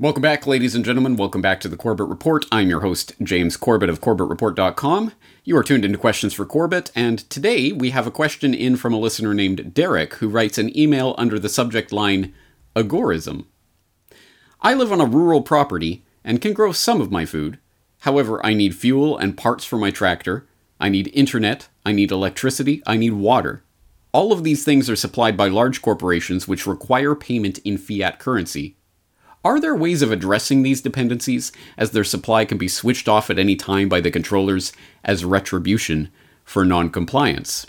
Welcome 0.00 0.22
back, 0.22 0.46
ladies 0.46 0.76
and 0.76 0.84
gentlemen. 0.84 1.16
Welcome 1.16 1.42
back 1.42 1.58
to 1.58 1.68
the 1.68 1.76
Corbett 1.76 2.06
Report. 2.06 2.46
I'm 2.52 2.68
your 2.68 2.82
host, 2.82 3.14
James 3.20 3.56
Corbett 3.56 3.90
of 3.90 4.00
CorbettReport.com. 4.00 5.10
You 5.42 5.56
are 5.56 5.64
tuned 5.64 5.84
into 5.84 5.98
Questions 5.98 6.32
for 6.32 6.46
Corbett, 6.46 6.92
and 6.94 7.28
today 7.28 7.72
we 7.72 7.90
have 7.90 8.06
a 8.06 8.12
question 8.12 8.54
in 8.54 8.76
from 8.76 8.94
a 8.94 8.98
listener 9.00 9.34
named 9.34 9.74
Derek 9.74 10.14
who 10.14 10.28
writes 10.28 10.56
an 10.56 10.78
email 10.78 11.16
under 11.18 11.36
the 11.40 11.48
subject 11.48 11.90
line 11.90 12.32
Agorism. 12.76 13.46
I 14.60 14.72
live 14.72 14.92
on 14.92 15.00
a 15.00 15.04
rural 15.04 15.42
property 15.42 16.04
and 16.22 16.40
can 16.40 16.52
grow 16.52 16.70
some 16.70 17.00
of 17.00 17.10
my 17.10 17.26
food. 17.26 17.58
However, 18.02 18.40
I 18.46 18.54
need 18.54 18.76
fuel 18.76 19.18
and 19.18 19.36
parts 19.36 19.64
for 19.64 19.78
my 19.78 19.90
tractor. 19.90 20.46
I 20.78 20.90
need 20.90 21.10
internet. 21.12 21.66
I 21.84 21.90
need 21.90 22.12
electricity. 22.12 22.84
I 22.86 22.98
need 22.98 23.14
water. 23.14 23.64
All 24.12 24.30
of 24.30 24.44
these 24.44 24.64
things 24.64 24.88
are 24.88 24.94
supplied 24.94 25.36
by 25.36 25.48
large 25.48 25.82
corporations 25.82 26.46
which 26.46 26.68
require 26.68 27.16
payment 27.16 27.58
in 27.64 27.76
fiat 27.78 28.20
currency. 28.20 28.76
Are 29.44 29.60
there 29.60 29.74
ways 29.74 30.02
of 30.02 30.10
addressing 30.10 30.62
these 30.62 30.80
dependencies, 30.80 31.52
as 31.76 31.92
their 31.92 32.04
supply 32.04 32.44
can 32.44 32.58
be 32.58 32.68
switched 32.68 33.08
off 33.08 33.30
at 33.30 33.38
any 33.38 33.54
time 33.54 33.88
by 33.88 34.00
the 34.00 34.10
controllers 34.10 34.72
as 35.04 35.24
retribution 35.24 36.10
for 36.44 36.64
noncompliance? 36.64 37.64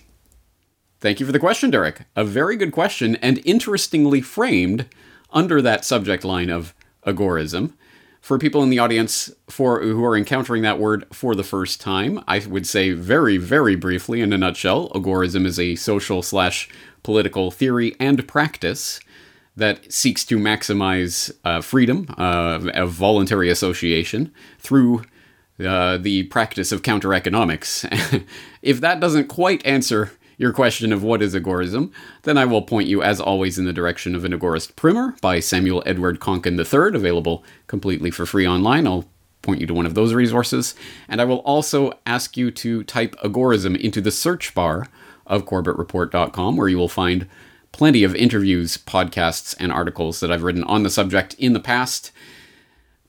Thank 0.99 1.19
you 1.19 1.25
for 1.25 1.31
the 1.31 1.39
question, 1.39 1.69
Derek. 1.69 2.01
A 2.15 2.25
very 2.25 2.57
good 2.57 2.71
question, 2.71 3.15
and 3.17 3.41
interestingly 3.45 4.19
framed 4.19 4.87
under 5.31 5.61
that 5.61 5.85
subject 5.85 6.25
line 6.25 6.49
of 6.49 6.73
agorism. 7.05 7.73
For 8.19 8.37
people 8.37 8.61
in 8.63 8.69
the 8.69 8.79
audience 8.79 9.31
for 9.47 9.81
who 9.81 10.03
are 10.03 10.17
encountering 10.17 10.61
that 10.63 10.79
word 10.79 11.05
for 11.13 11.35
the 11.35 11.43
first 11.43 11.79
time, 11.79 12.21
I 12.27 12.39
would 12.39 12.67
say 12.67 12.91
very, 12.91 13.37
very 13.37 13.75
briefly, 13.75 14.19
in 14.21 14.33
a 14.33 14.37
nutshell, 14.37 14.89
agorism 14.89 15.45
is 15.45 15.57
a 15.59 15.75
social 15.75 16.21
slash 16.21 16.67
political 17.01 17.49
theory 17.49 17.95
and 17.99 18.27
practice 18.27 18.99
that 19.59 19.91
seeks 19.91 20.25
to 20.25 20.37
maximize 20.37 21.31
uh, 21.45 21.61
freedom 21.61 22.07
uh, 22.17 22.59
of 22.73 22.91
voluntary 22.91 23.49
association 23.49 24.33
through 24.57 25.03
uh, 25.63 25.97
the 25.97 26.23
practice 26.23 26.71
of 26.71 26.83
counter 26.83 27.13
economics. 27.13 27.85
if 28.61 28.81
that 28.81 28.99
doesn't 28.99 29.27
quite 29.27 29.65
answer 29.65 30.11
your 30.37 30.53
question 30.53 30.93
of 30.93 31.03
what 31.03 31.21
is 31.21 31.35
agorism, 31.35 31.91
then 32.23 32.37
I 32.37 32.45
will 32.45 32.61
point 32.61 32.87
you, 32.87 33.03
as 33.03 33.19
always, 33.19 33.59
in 33.59 33.65
the 33.65 33.73
direction 33.73 34.15
of 34.15 34.23
an 34.23 34.31
agorist 34.31 34.77
primer 34.77 35.15
by 35.21 35.41
Samuel 35.41 35.83
Edward 35.85 36.21
Konkin 36.21 36.57
III, 36.57 36.95
available 36.95 37.43
completely 37.67 38.09
for 38.09 38.25
free 38.25 38.47
online. 38.47 38.87
I'll 38.87 39.05
point 39.41 39.59
you 39.59 39.67
to 39.67 39.73
one 39.73 39.85
of 39.85 39.95
those 39.95 40.13
resources. 40.13 40.75
And 41.09 41.19
I 41.19 41.25
will 41.25 41.39
also 41.39 41.91
ask 42.05 42.37
you 42.37 42.51
to 42.51 42.83
type 42.83 43.15
agorism 43.21 43.77
into 43.77 43.99
the 43.99 44.11
search 44.11 44.55
bar 44.55 44.87
of 45.27 45.45
CorbettReport.com, 45.45 46.55
where 46.55 46.69
you 46.69 46.77
will 46.77 46.87
find 46.87 47.27
plenty 47.71 48.03
of 48.03 48.15
interviews, 48.15 48.77
podcasts, 48.77 49.55
and 49.59 49.71
articles 49.71 50.19
that 50.19 50.31
I've 50.31 50.43
written 50.43 50.63
on 50.63 50.83
the 50.83 50.89
subject 50.89 51.33
in 51.35 51.53
the 51.53 51.59
past. 51.59 52.11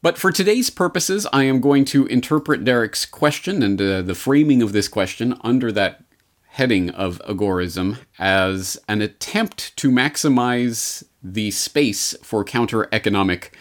But 0.03 0.17
for 0.17 0.33
today's 0.33 0.71
purposes, 0.71 1.27
I 1.33 1.45
am 1.45 1.61
going 1.61 1.85
to 1.87 2.07
interpret 2.07 2.65
Derek's 2.65 3.05
question 3.05 3.63
and 3.63 3.81
uh, 3.81 4.03
the 4.03 4.15
framing 4.15 4.63
of 4.63 4.73
this 4.73 4.89
question 4.89 5.39
under 5.43 5.71
that 5.73 6.05
heading 6.53 6.91
of 6.91 7.21
agorism 7.29 7.99
as 8.19 8.79
an 8.89 9.03
attempt 9.03 9.77
to 9.77 9.91
maximize 9.91 11.05
the 11.23 11.51
space 11.51 12.15
for 12.23 12.45
counter 12.45 12.89
economic 12.93 13.57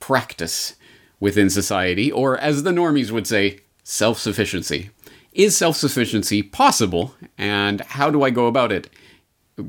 practice 0.00 0.74
within 1.20 1.48
society, 1.48 2.10
or 2.10 2.36
as 2.38 2.62
the 2.62 2.72
normies 2.72 3.10
would 3.10 3.26
say, 3.26 3.60
self 3.84 4.18
sufficiency. 4.18 4.90
Is 5.32 5.56
self 5.56 5.76
sufficiency 5.76 6.42
possible, 6.42 7.14
and 7.38 7.80
how 7.82 8.10
do 8.10 8.22
I 8.22 8.30
go 8.30 8.46
about 8.46 8.72
it? 8.72 8.90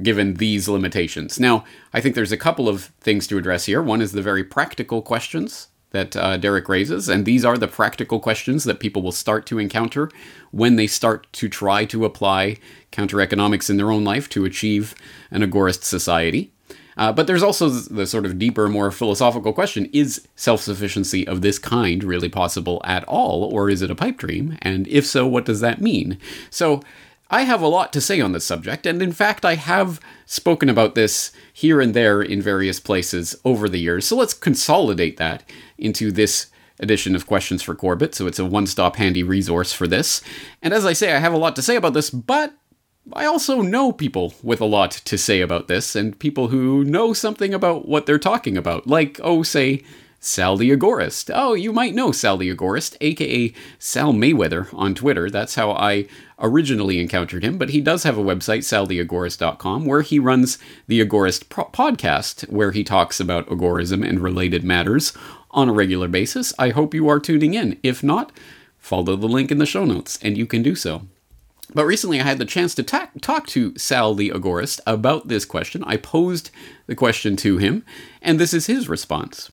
Given 0.02 0.36
these 0.36 0.68
limitations. 0.68 1.40
Now, 1.40 1.64
I 1.94 2.02
think 2.02 2.16
there's 2.16 2.32
a 2.32 2.38
couple 2.38 2.68
of 2.68 2.86
things 3.00 3.28
to 3.28 3.38
address 3.38 3.66
here. 3.66 3.82
One 3.82 4.02
is 4.02 4.12
the 4.12 4.22
very 4.22 4.44
practical 4.44 5.02
questions 5.02 5.68
that 5.92 6.16
uh, 6.16 6.38
Derek 6.38 6.68
raises, 6.68 7.08
and 7.08 7.24
these 7.24 7.46
are 7.46 7.58
the 7.58 7.68
practical 7.68 8.20
questions 8.20 8.64
that 8.64 8.80
people 8.80 9.02
will 9.02 9.12
start 9.12 9.46
to 9.46 9.60
encounter 9.60 10.10
when 10.52 10.76
they 10.76 10.88
start 10.88 11.32
to 11.34 11.48
try 11.48 11.86
to 11.86 12.04
apply 12.04 12.58
counter 12.92 13.22
economics 13.22 13.70
in 13.70 13.78
their 13.78 13.92
own 13.92 14.04
life 14.04 14.28
to 14.30 14.44
achieve 14.44 14.96
an 15.30 15.44
agorist 15.44 15.84
society. 15.84 16.52
Uh, 16.98 17.12
but 17.12 17.28
there's 17.28 17.44
also 17.44 17.70
the 17.70 18.06
sort 18.06 18.26
of 18.26 18.38
deeper, 18.38 18.68
more 18.68 18.92
philosophical 18.92 19.54
question 19.54 19.90
is 19.94 20.28
self 20.36 20.62
sufficiency 20.62 21.28
of 21.28 21.42
this 21.42 21.60
kind 21.60 22.04
really 22.04 22.30
possible 22.30 22.82
at 22.84 23.04
all, 23.06 23.44
or 23.44 23.70
is 23.70 23.82
it 23.82 23.92
a 23.92 23.96
pipe 23.96 24.18
dream? 24.18 24.58
And 24.62 24.88
if 24.88 25.06
so, 25.06 25.26
what 25.28 25.46
does 25.46 25.60
that 25.62 25.82
mean? 25.82 26.18
So, 26.50 26.82
I 27.30 27.44
have 27.44 27.62
a 27.62 27.68
lot 27.68 27.92
to 27.94 28.02
say 28.02 28.22
on 28.22 28.32
this 28.32 28.46
subject, 28.46 28.86
and 28.86 29.02
in 29.02 29.12
fact, 29.12 29.44
I 29.44 29.56
have 29.56 30.00
spoken 30.26 30.70
about 30.70 30.94
this 30.94 31.32
here 31.52 31.82
and 31.82 31.94
there 31.94 32.22
in 32.22 32.42
various 32.42 32.80
places 32.80 33.36
over 33.44 33.68
the 33.68 33.80
years. 33.80 34.06
So 34.06 34.16
let's 34.16 34.34
consolidate 34.34 35.18
that 35.18 35.50
into 35.78 36.12
this 36.12 36.48
edition 36.80 37.16
of 37.16 37.28
Questions 37.28 37.64
for 37.64 37.76
Corbett. 37.76 38.14
So 38.14 38.28
it's 38.28 38.40
a 38.40 38.46
one 38.46 38.68
stop 38.68 38.98
handy 38.98 39.24
resource 39.24 39.74
for 39.74 39.88
this. 39.88 40.22
And 40.62 40.74
as 40.74 40.86
I 40.86 40.94
say, 40.94 41.14
I 41.14 41.20
have 41.20 41.34
a 41.34 41.38
lot 41.38 41.56
to 41.56 41.62
say 41.62 41.76
about 41.76 41.94
this, 41.94 42.10
but 42.10 42.54
I 43.12 43.26
also 43.26 43.62
know 43.62 43.92
people 43.92 44.34
with 44.44 44.62
a 44.62 44.66
lot 44.66 44.92
to 44.92 45.18
say 45.18 45.42
about 45.42 45.68
this, 45.68 45.96
and 45.96 46.18
people 46.18 46.48
who 46.48 46.84
know 46.86 47.14
something 47.14 47.54
about 47.54 47.88
what 47.88 48.06
they're 48.06 48.20
talking 48.20 48.58
about, 48.58 48.88
like, 48.88 49.20
oh, 49.24 49.44
say, 49.44 49.84
Sal 50.26 50.56
the 50.56 50.72
Agorist. 50.72 51.30
Oh, 51.36 51.54
you 51.54 51.74
might 51.74 51.94
know 51.94 52.14
Sal 52.14 52.38
the 52.38 52.50
Agorist, 52.50 52.96
aka 53.02 53.54
Sal 53.78 54.14
Mayweather 54.14 54.74
on 54.74 54.96
Twitter. 54.96 55.30
That's 55.30 55.56
how 55.56 55.72
I 55.72 56.08
originally 56.40 57.02
encountered 57.02 57.44
him, 57.44 57.58
but 57.58 57.72
he 57.72 57.82
does 57.82 58.04
have 58.04 58.18
a 58.18 58.24
website, 58.24 58.60
saltheagorist.com, 58.60 59.86
where 59.86 60.02
he 60.02 60.20
runs 60.20 60.58
the 60.88 61.06
Agorist 61.06 61.50
pro- 61.50 61.66
podcast, 61.66 62.50
where 62.50 62.72
he 62.72 62.86
talks 62.86 63.20
about 63.20 63.48
agorism 63.48 64.08
and 64.08 64.22
related 64.22 64.64
matters 64.64 65.12
on 65.52 65.68
a 65.68 65.74
regular 65.74 66.08
basis. 66.08 66.54
I 66.58 66.70
hope 66.70 66.94
you 66.94 67.10
are 67.10 67.20
tuning 67.20 67.54
in. 67.54 67.78
If 67.84 68.02
not, 68.02 68.32
follow 68.78 69.18
the 69.18 69.28
link 69.28 69.52
in 69.52 69.58
the 69.58 69.66
show 69.66 69.84
notes, 69.84 70.18
and 70.22 70.38
you 70.38 70.46
can 70.46 70.64
do 70.64 70.74
so. 70.74 71.02
But 71.74 71.86
recently, 71.86 72.22
I 72.22 72.24
had 72.24 72.38
the 72.38 72.46
chance 72.46 72.74
to 72.76 72.84
ta- 72.84 73.10
talk 73.20 73.46
to 73.48 73.78
Sal 73.78 74.16
the 74.16 74.30
Agorist 74.30 74.80
about 74.88 75.28
this 75.28 75.44
question. 75.44 75.84
I 75.84 75.98
posed 75.98 76.50
the 76.88 76.96
question 76.96 77.36
to 77.38 77.58
him, 77.58 77.84
and 78.22 78.40
this 78.40 78.54
is 78.54 78.68
his 78.68 78.88
response. 78.88 79.52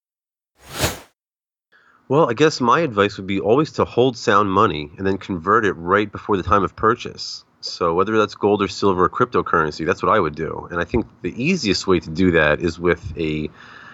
Well, 2.11 2.29
I 2.29 2.33
guess 2.33 2.61
my 2.61 2.81
advice 2.81 3.19
would 3.19 3.29
be 3.29 3.39
always 3.39 3.71
to 3.75 3.85
hold 3.85 4.17
sound 4.17 4.51
money 4.51 4.91
and 4.99 5.07
then 5.07 5.17
convert 5.17 5.65
it 5.65 5.75
right 5.75 6.11
before 6.11 6.37
the 6.37 6.43
time 6.43 6.65
of 6.65 6.75
purchase. 6.75 7.45
So 7.61 7.95
whether 7.95 8.19
that's 8.19 8.35
gold 8.35 8.63
or 8.63 8.67
silver 8.67 9.05
or 9.05 9.09
cryptocurrency, 9.09 9.87
that's 9.87 10.03
what 10.03 10.11
I 10.11 10.19
would 10.19 10.35
do. 10.35 10.67
And 10.73 10.81
I 10.81 10.85
think 10.85 11.07
the 11.23 11.33
easiest 11.41 11.87
way 11.87 12.01
to 12.01 12.11
do 12.11 12.33
that 12.33 12.63
is 12.63 12.81
with 12.81 13.17
a 13.17 13.49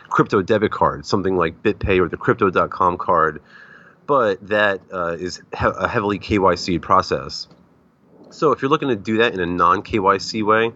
crypto 0.08 0.40
debit 0.40 0.72
card, 0.72 1.04
something 1.04 1.36
like 1.36 1.62
BitPay 1.62 2.00
or 2.00 2.08
the 2.08 2.16
Crypto.com 2.16 2.96
card, 2.96 3.42
but 4.06 4.48
that 4.48 4.80
uh, 4.90 5.18
is 5.20 5.42
he- 5.54 5.66
a 5.66 5.86
heavily 5.86 6.18
KYC 6.18 6.80
process. 6.80 7.48
So 8.30 8.52
if 8.52 8.62
you're 8.62 8.70
looking 8.70 8.88
to 8.88 8.96
do 8.96 9.18
that 9.18 9.34
in 9.34 9.40
a 9.40 9.46
non 9.46 9.82
KYC 9.82 10.42
way, 10.42 10.72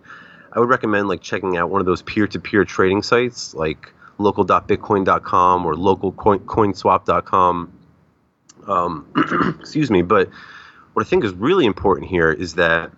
I 0.52 0.60
would 0.60 0.68
recommend 0.68 1.08
like 1.08 1.22
checking 1.22 1.56
out 1.56 1.70
one 1.70 1.80
of 1.80 1.86
those 1.86 2.02
peer-to-peer 2.02 2.66
trading 2.66 3.02
sites 3.02 3.54
like 3.54 3.94
local.bitcoin.com 4.20 5.66
or 5.66 5.74
localcoinswap.com. 5.74 7.72
Um, 8.66 9.56
excuse 9.60 9.90
me, 9.90 10.02
but 10.02 10.28
what 10.92 11.06
I 11.06 11.08
think 11.08 11.24
is 11.24 11.32
really 11.32 11.66
important 11.66 12.10
here 12.10 12.30
is 12.30 12.54
that 12.54 12.92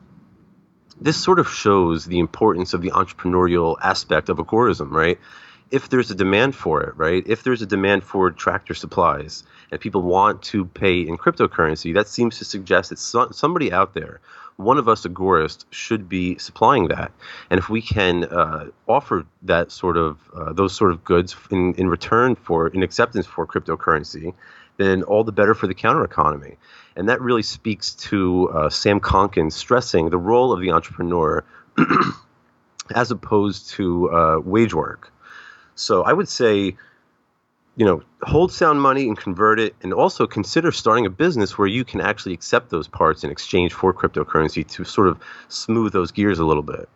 this 1.00 1.16
sort 1.16 1.38
of 1.38 1.48
shows 1.48 2.04
the 2.04 2.18
importance 2.18 2.74
of 2.74 2.82
the 2.82 2.90
entrepreneurial 2.90 3.76
aspect 3.82 4.28
of 4.28 4.38
agorism, 4.38 4.90
right? 4.90 5.18
If 5.70 5.88
there's 5.88 6.10
a 6.10 6.14
demand 6.14 6.54
for 6.54 6.82
it, 6.82 6.96
right? 6.96 7.22
If 7.26 7.42
there's 7.44 7.62
a 7.62 7.66
demand 7.66 8.04
for 8.04 8.30
tractor 8.30 8.74
supplies 8.74 9.42
and 9.70 9.80
people 9.80 10.02
want 10.02 10.42
to 10.42 10.66
pay 10.66 11.00
in 11.00 11.16
cryptocurrency, 11.16 11.94
that 11.94 12.08
seems 12.08 12.38
to 12.38 12.44
suggest 12.44 12.90
that 12.90 12.98
somebody 12.98 13.72
out 13.72 13.94
there 13.94 14.20
one 14.56 14.78
of 14.78 14.88
us 14.88 15.04
agorists 15.06 15.64
should 15.70 16.08
be 16.08 16.38
supplying 16.38 16.88
that. 16.88 17.12
And 17.50 17.58
if 17.58 17.68
we 17.68 17.82
can 17.82 18.24
uh, 18.24 18.66
offer 18.88 19.26
that 19.42 19.72
sort 19.72 19.96
of 19.96 20.18
uh, 20.34 20.52
those 20.52 20.74
sort 20.74 20.92
of 20.92 21.04
goods 21.04 21.36
in, 21.50 21.74
in 21.74 21.88
return 21.88 22.34
for 22.34 22.68
in 22.68 22.82
acceptance 22.82 23.26
for 23.26 23.46
cryptocurrency, 23.46 24.34
then 24.76 25.02
all 25.02 25.24
the 25.24 25.32
better 25.32 25.54
for 25.54 25.66
the 25.66 25.74
counter 25.74 26.04
economy. 26.04 26.56
And 26.96 27.08
that 27.08 27.20
really 27.20 27.42
speaks 27.42 27.94
to 27.94 28.50
uh, 28.50 28.70
Sam 28.70 29.00
Konkin 29.00 29.50
stressing 29.50 30.10
the 30.10 30.18
role 30.18 30.52
of 30.52 30.60
the 30.60 30.70
entrepreneur 30.72 31.44
as 32.94 33.10
opposed 33.10 33.70
to 33.70 34.10
uh, 34.10 34.40
wage 34.44 34.74
work. 34.74 35.12
So 35.74 36.02
I 36.02 36.12
would 36.12 36.28
say 36.28 36.76
you 37.76 37.86
know, 37.86 38.02
hold 38.22 38.52
sound 38.52 38.80
money 38.80 39.08
and 39.08 39.16
convert 39.16 39.58
it, 39.58 39.74
and 39.82 39.92
also 39.92 40.26
consider 40.26 40.72
starting 40.72 41.06
a 41.06 41.10
business 41.10 41.56
where 41.56 41.68
you 41.68 41.84
can 41.84 42.00
actually 42.00 42.34
accept 42.34 42.70
those 42.70 42.86
parts 42.86 43.24
in 43.24 43.30
exchange 43.30 43.72
for 43.72 43.94
cryptocurrency 43.94 44.66
to 44.68 44.84
sort 44.84 45.08
of 45.08 45.18
smooth 45.48 45.92
those 45.92 46.12
gears 46.12 46.38
a 46.38 46.44
little 46.44 46.62
bit. 46.62 46.88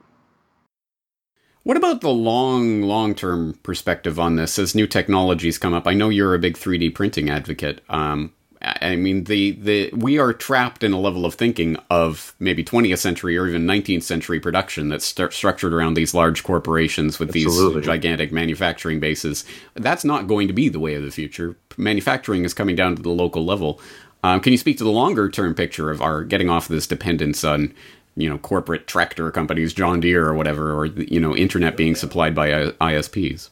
What 1.63 1.77
about 1.77 2.01
the 2.01 2.11
long, 2.11 2.83
long 2.83 3.15
term 3.15 3.59
perspective 3.63 4.21
on 4.21 4.37
this 4.37 4.59
as 4.59 4.75
new 4.75 4.87
technologies 4.87 5.59
come 5.59 5.75
up? 5.75 5.89
I 5.89 5.95
know 5.95 6.11
you're 6.11 6.35
a 6.35 6.39
big 6.39 6.55
3D 6.55 6.95
printing 6.95 7.29
advocate. 7.29 7.81
Um, 7.89 8.33
I 8.67 8.97
mean, 8.97 9.25
the, 9.25 9.53
the 9.53 9.91
we 9.95 10.19
are 10.19 10.33
trapped 10.33 10.83
in 10.83 10.93
a 10.93 10.99
level 10.99 11.25
of 11.25 11.35
thinking 11.35 11.77
of 11.89 12.35
maybe 12.41 12.65
20th 12.65 12.99
century 12.99 13.39
or 13.39 13.47
even 13.47 13.65
19th 13.65 14.03
century 14.03 14.41
production 14.41 14.89
that's 14.89 15.07
st- 15.07 15.33
structured 15.33 15.73
around 15.73 15.95
these 15.95 16.15
large 16.15 16.43
corporations 16.43 17.19
with 17.21 17.29
Absolutely. 17.29 17.81
these 17.81 17.87
gigantic 17.87 18.33
manufacturing 18.33 18.99
bases. 18.99 19.45
That's 19.75 20.05
not 20.05 20.27
going 20.27 20.49
to 20.49 20.55
be 20.55 20.69
the 20.69 20.81
way 20.81 20.95
of 20.95 21.05
the 21.05 21.13
future. 21.13 21.57
Manufacturing 21.77 22.45
is 22.45 22.55
coming 22.55 22.75
down 22.75 22.97
to 22.97 23.03
the 23.03 23.11
local 23.11 23.45
level. 23.45 23.81
Um, 24.25 24.41
can 24.41 24.53
you 24.53 24.59
speak 24.59 24.79
to 24.79 24.85
the 24.85 24.91
longer 24.91 25.31
term 25.31 25.55
picture 25.55 25.91
of 25.91 26.03
our 26.03 26.25
getting 26.25 26.51
off 26.51 26.67
this 26.67 26.89
dependence 26.89 27.45
on 27.45 27.73
you 28.17 28.29
know 28.29 28.39
corporate 28.39 28.89
tractor 28.89 29.31
companies, 29.31 29.75
John 29.75 30.01
Deere 30.01 30.27
or 30.27 30.35
whatever, 30.35 30.73
or 30.73 30.87
you 30.87 31.21
know 31.21 31.37
internet 31.37 31.77
being 31.77 31.95
supplied 31.95 32.35
by 32.35 32.49
ISPs? 32.49 33.51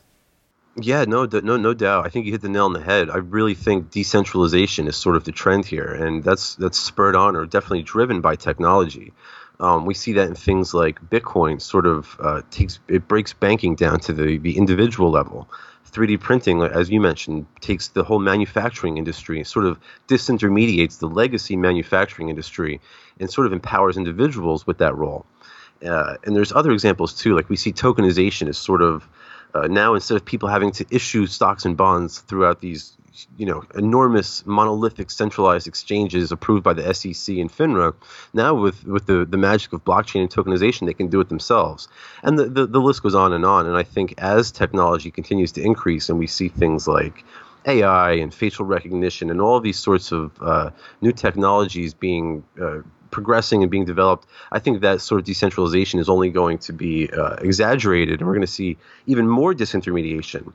Yeah, 0.76 1.04
no, 1.04 1.24
no, 1.26 1.56
no 1.56 1.72
doubt. 1.72 2.04
I 2.04 2.08
think 2.08 2.26
you 2.26 2.32
hit 2.32 2.40
the 2.40 2.48
nail 2.48 2.64
on 2.64 2.72
the 2.72 2.82
head. 2.82 3.08
I 3.08 3.18
really 3.18 3.54
think 3.54 3.90
decentralization 3.90 4.88
is 4.88 4.96
sort 4.96 5.14
of 5.14 5.24
the 5.24 5.30
trend 5.30 5.66
here, 5.66 5.86
and 5.92 6.24
that's 6.24 6.56
that's 6.56 6.78
spurred 6.78 7.14
on 7.14 7.36
or 7.36 7.46
definitely 7.46 7.82
driven 7.82 8.20
by 8.20 8.34
technology. 8.34 9.12
Um, 9.60 9.86
we 9.86 9.94
see 9.94 10.14
that 10.14 10.26
in 10.26 10.34
things 10.34 10.74
like 10.74 11.00
Bitcoin. 11.08 11.62
Sort 11.62 11.86
of 11.86 12.16
uh, 12.18 12.42
takes 12.50 12.80
it 12.88 13.06
breaks 13.06 13.32
banking 13.32 13.76
down 13.76 14.00
to 14.00 14.12
the 14.12 14.38
the 14.38 14.56
individual 14.56 15.10
level. 15.10 15.48
3D 15.92 16.18
printing, 16.18 16.60
as 16.62 16.90
you 16.90 17.00
mentioned, 17.00 17.46
takes 17.60 17.86
the 17.86 18.02
whole 18.02 18.18
manufacturing 18.18 18.96
industry, 18.98 19.44
sort 19.44 19.64
of 19.64 19.78
disintermediates 20.08 20.98
the 20.98 21.06
legacy 21.06 21.56
manufacturing 21.56 22.30
industry, 22.30 22.80
and 23.20 23.30
sort 23.30 23.46
of 23.46 23.52
empowers 23.52 23.96
individuals 23.96 24.66
with 24.66 24.78
that 24.78 24.96
role. 24.96 25.24
Uh, 25.86 26.16
and 26.24 26.34
there's 26.34 26.50
other 26.50 26.72
examples 26.72 27.14
too, 27.14 27.36
like 27.36 27.48
we 27.48 27.54
see 27.54 27.72
tokenization 27.72 28.48
as 28.48 28.58
sort 28.58 28.82
of 28.82 29.06
uh, 29.54 29.66
now 29.66 29.94
instead 29.94 30.16
of 30.16 30.24
people 30.24 30.48
having 30.48 30.72
to 30.72 30.86
issue 30.90 31.26
stocks 31.26 31.64
and 31.64 31.76
bonds 31.76 32.20
throughout 32.20 32.60
these 32.60 32.96
you 33.36 33.46
know 33.46 33.62
enormous 33.76 34.44
monolithic 34.46 35.10
centralized 35.10 35.68
exchanges 35.68 36.32
approved 36.32 36.64
by 36.64 36.72
the 36.72 36.94
SEC 36.94 37.36
and 37.36 37.50
FINRA 37.50 37.94
now 38.32 38.54
with 38.54 38.84
with 38.84 39.06
the 39.06 39.24
the 39.24 39.36
magic 39.36 39.72
of 39.72 39.84
blockchain 39.84 40.20
and 40.22 40.30
tokenization 40.30 40.86
they 40.86 40.94
can 40.94 41.08
do 41.08 41.20
it 41.20 41.28
themselves. 41.28 41.88
And 42.22 42.38
the, 42.38 42.46
the, 42.46 42.66
the 42.66 42.80
list 42.80 43.02
goes 43.02 43.14
on 43.14 43.32
and 43.32 43.44
on. 43.44 43.66
And 43.66 43.76
I 43.76 43.82
think 43.82 44.14
as 44.18 44.50
technology 44.50 45.10
continues 45.10 45.52
to 45.52 45.62
increase 45.62 46.08
and 46.08 46.18
we 46.18 46.26
see 46.26 46.48
things 46.48 46.88
like 46.88 47.24
AI 47.66 48.12
and 48.12 48.34
facial 48.34 48.64
recognition 48.64 49.30
and 49.30 49.40
all 49.40 49.60
these 49.60 49.78
sorts 49.78 50.12
of 50.12 50.32
uh, 50.42 50.70
new 51.00 51.12
technologies 51.12 51.94
being 51.94 52.44
uh, 52.60 52.78
progressing 53.14 53.62
and 53.62 53.70
being 53.70 53.86
developed, 53.86 54.26
I 54.52 54.58
think 54.58 54.82
that 54.82 55.00
sort 55.00 55.20
of 55.20 55.24
decentralization 55.24 56.00
is 56.00 56.08
only 56.08 56.28
going 56.28 56.58
to 56.58 56.72
be 56.72 57.08
uh, 57.10 57.36
exaggerated, 57.36 58.20
and 58.20 58.26
we're 58.26 58.34
going 58.34 58.46
to 58.46 58.52
see 58.52 58.76
even 59.06 59.26
more 59.26 59.54
disintermediation. 59.54 60.52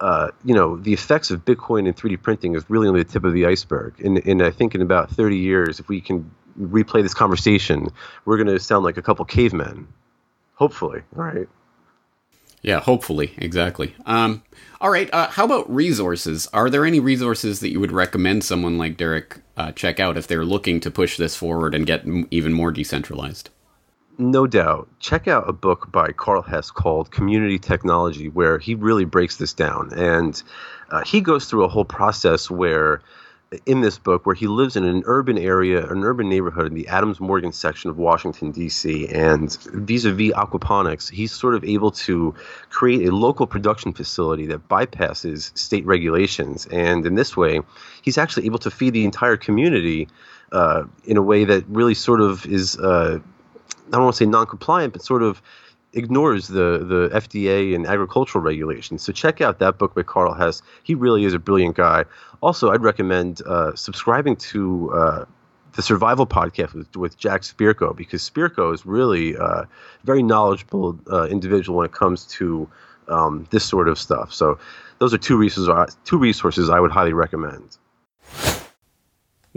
Uh, 0.00 0.30
you 0.44 0.54
know, 0.54 0.76
the 0.76 0.92
effects 0.92 1.32
of 1.32 1.44
Bitcoin 1.44 1.88
and 1.88 1.96
3D 1.96 2.22
printing 2.22 2.54
is 2.54 2.64
really 2.68 2.86
only 2.86 3.02
the 3.02 3.10
tip 3.10 3.24
of 3.24 3.32
the 3.32 3.46
iceberg. 3.46 3.98
And, 4.04 4.18
and 4.18 4.42
I 4.42 4.50
think 4.50 4.76
in 4.76 4.82
about 4.82 5.10
30 5.10 5.36
years, 5.36 5.80
if 5.80 5.88
we 5.88 6.00
can 6.00 6.30
replay 6.60 7.02
this 7.02 7.14
conversation, 7.14 7.88
we're 8.24 8.36
going 8.36 8.46
to 8.46 8.60
sound 8.60 8.84
like 8.84 8.96
a 8.96 9.02
couple 9.02 9.24
cavemen. 9.24 9.88
Hopefully, 10.54 11.02
right. 11.12 11.48
Yeah, 12.62 12.80
hopefully, 12.80 13.32
exactly. 13.38 13.94
Um, 14.04 14.42
all 14.80 14.90
right. 14.90 15.08
Uh, 15.12 15.28
how 15.28 15.44
about 15.44 15.72
resources? 15.72 16.48
Are 16.52 16.68
there 16.68 16.84
any 16.84 17.00
resources 17.00 17.60
that 17.60 17.70
you 17.70 17.80
would 17.80 17.92
recommend 17.92 18.44
someone 18.44 18.78
like 18.78 18.96
Derek 18.96 19.38
uh, 19.58 19.72
check 19.72 19.98
out 20.00 20.16
if 20.16 20.28
they're 20.28 20.44
looking 20.44 20.80
to 20.80 20.90
push 20.90 21.16
this 21.16 21.36
forward 21.36 21.74
and 21.74 21.84
get 21.84 22.06
m- 22.06 22.28
even 22.30 22.52
more 22.52 22.70
decentralized? 22.70 23.50
No 24.16 24.46
doubt. 24.46 24.88
Check 25.00 25.28
out 25.28 25.48
a 25.48 25.52
book 25.52 25.92
by 25.92 26.12
Karl 26.12 26.42
Hess 26.42 26.70
called 26.70 27.10
Community 27.10 27.58
Technology, 27.58 28.28
where 28.28 28.58
he 28.58 28.74
really 28.74 29.04
breaks 29.04 29.36
this 29.36 29.52
down. 29.52 29.92
And 29.92 30.40
uh, 30.90 31.04
he 31.04 31.20
goes 31.20 31.46
through 31.46 31.64
a 31.64 31.68
whole 31.68 31.84
process 31.84 32.50
where 32.50 33.02
in 33.64 33.80
this 33.80 33.98
book 33.98 34.26
where 34.26 34.34
he 34.34 34.46
lives 34.46 34.76
in 34.76 34.84
an 34.84 35.02
urban 35.06 35.38
area, 35.38 35.86
an 35.90 36.04
urban 36.04 36.28
neighborhood 36.28 36.66
in 36.66 36.74
the 36.74 36.86
Adams 36.88 37.18
Morgan 37.18 37.52
section 37.52 37.88
of 37.88 37.96
Washington, 37.96 38.50
D.C. 38.50 39.08
And 39.08 39.50
vis 39.72 40.04
a 40.04 40.12
vis 40.12 40.32
aquaponics, 40.32 41.10
he's 41.10 41.32
sort 41.32 41.54
of 41.54 41.64
able 41.64 41.90
to 41.92 42.34
create 42.68 43.08
a 43.08 43.14
local 43.14 43.46
production 43.46 43.92
facility 43.92 44.44
that 44.46 44.68
bypasses 44.68 45.56
state 45.56 45.86
regulations. 45.86 46.66
And 46.66 47.06
in 47.06 47.14
this 47.14 47.36
way, 47.36 47.60
he's 48.02 48.18
actually 48.18 48.44
able 48.46 48.58
to 48.58 48.70
feed 48.70 48.92
the 48.92 49.04
entire 49.04 49.38
community 49.38 50.08
uh, 50.52 50.84
in 51.04 51.16
a 51.16 51.22
way 51.22 51.44
that 51.44 51.64
really 51.68 51.94
sort 51.94 52.20
of 52.20 52.44
is, 52.46 52.78
uh, 52.78 53.18
I 53.86 53.90
don't 53.90 54.02
want 54.02 54.14
to 54.14 54.24
say 54.24 54.26
non 54.26 54.46
compliant, 54.46 54.92
but 54.92 55.02
sort 55.02 55.22
of 55.22 55.40
ignores 55.92 56.48
the 56.48 56.84
the 56.84 57.10
FDA 57.14 57.74
and 57.74 57.86
agricultural 57.86 58.42
regulations. 58.42 59.02
So 59.02 59.12
check 59.12 59.40
out 59.40 59.58
that 59.58 59.78
book 59.78 59.94
by 59.94 60.02
Karl 60.02 60.34
Hess. 60.34 60.62
He 60.82 60.94
really 60.94 61.24
is 61.24 61.34
a 61.34 61.38
brilliant 61.38 61.76
guy. 61.76 62.04
Also, 62.40 62.70
I'd 62.70 62.82
recommend 62.82 63.42
uh, 63.46 63.74
subscribing 63.74 64.36
to 64.36 64.92
uh, 64.92 65.24
the 65.72 65.82
Survival 65.82 66.26
Podcast 66.26 66.74
with, 66.74 66.96
with 66.96 67.18
Jack 67.18 67.42
Spirko 67.42 67.96
because 67.96 68.28
Spirko 68.28 68.74
is 68.74 68.84
really 68.84 69.34
a 69.34 69.42
uh, 69.42 69.64
very 70.04 70.22
knowledgeable 70.22 70.98
uh, 71.10 71.24
individual 71.24 71.78
when 71.78 71.86
it 71.86 71.92
comes 71.92 72.26
to 72.26 72.68
um, 73.08 73.46
this 73.50 73.64
sort 73.64 73.88
of 73.88 73.98
stuff. 73.98 74.32
So 74.32 74.58
those 74.98 75.14
are 75.14 75.18
two 75.18 75.36
resources 75.36 75.96
two 76.04 76.18
resources 76.18 76.70
I 76.70 76.80
would 76.80 76.90
highly 76.90 77.12
recommend. 77.12 77.78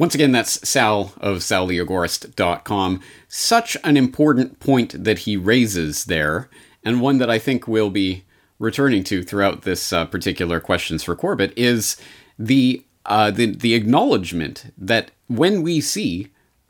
Once 0.02 0.16
again, 0.16 0.32
that's 0.32 0.68
Sal 0.68 1.14
of 1.22 1.38
saltheagorist.com. 1.38 3.02
Such 3.28 3.78
an 3.84 3.98
important 3.98 4.60
point 4.60 5.04
that 5.04 5.20
he 5.20 5.38
raises 5.38 6.06
there, 6.06 6.50
and 6.84 7.02
one 7.02 7.20
that 7.20 7.30
I 7.30 7.38
think 7.38 7.68
we'll 7.68 7.92
be 7.92 8.24
returning 8.58 9.04
to 9.04 9.22
throughout 9.22 9.62
this 9.62 9.94
uh, 9.94 10.06
particular 10.06 10.60
Questions 10.60 11.04
for 11.04 11.16
Corbett, 11.16 11.54
is 11.56 11.98
the, 12.40 12.84
uh, 13.06 13.30
the, 13.30 13.56
the 13.56 13.76
acknowledgement 13.76 14.74
that 14.76 15.12
when 15.28 15.62
we 15.62 15.80
see 15.80 16.30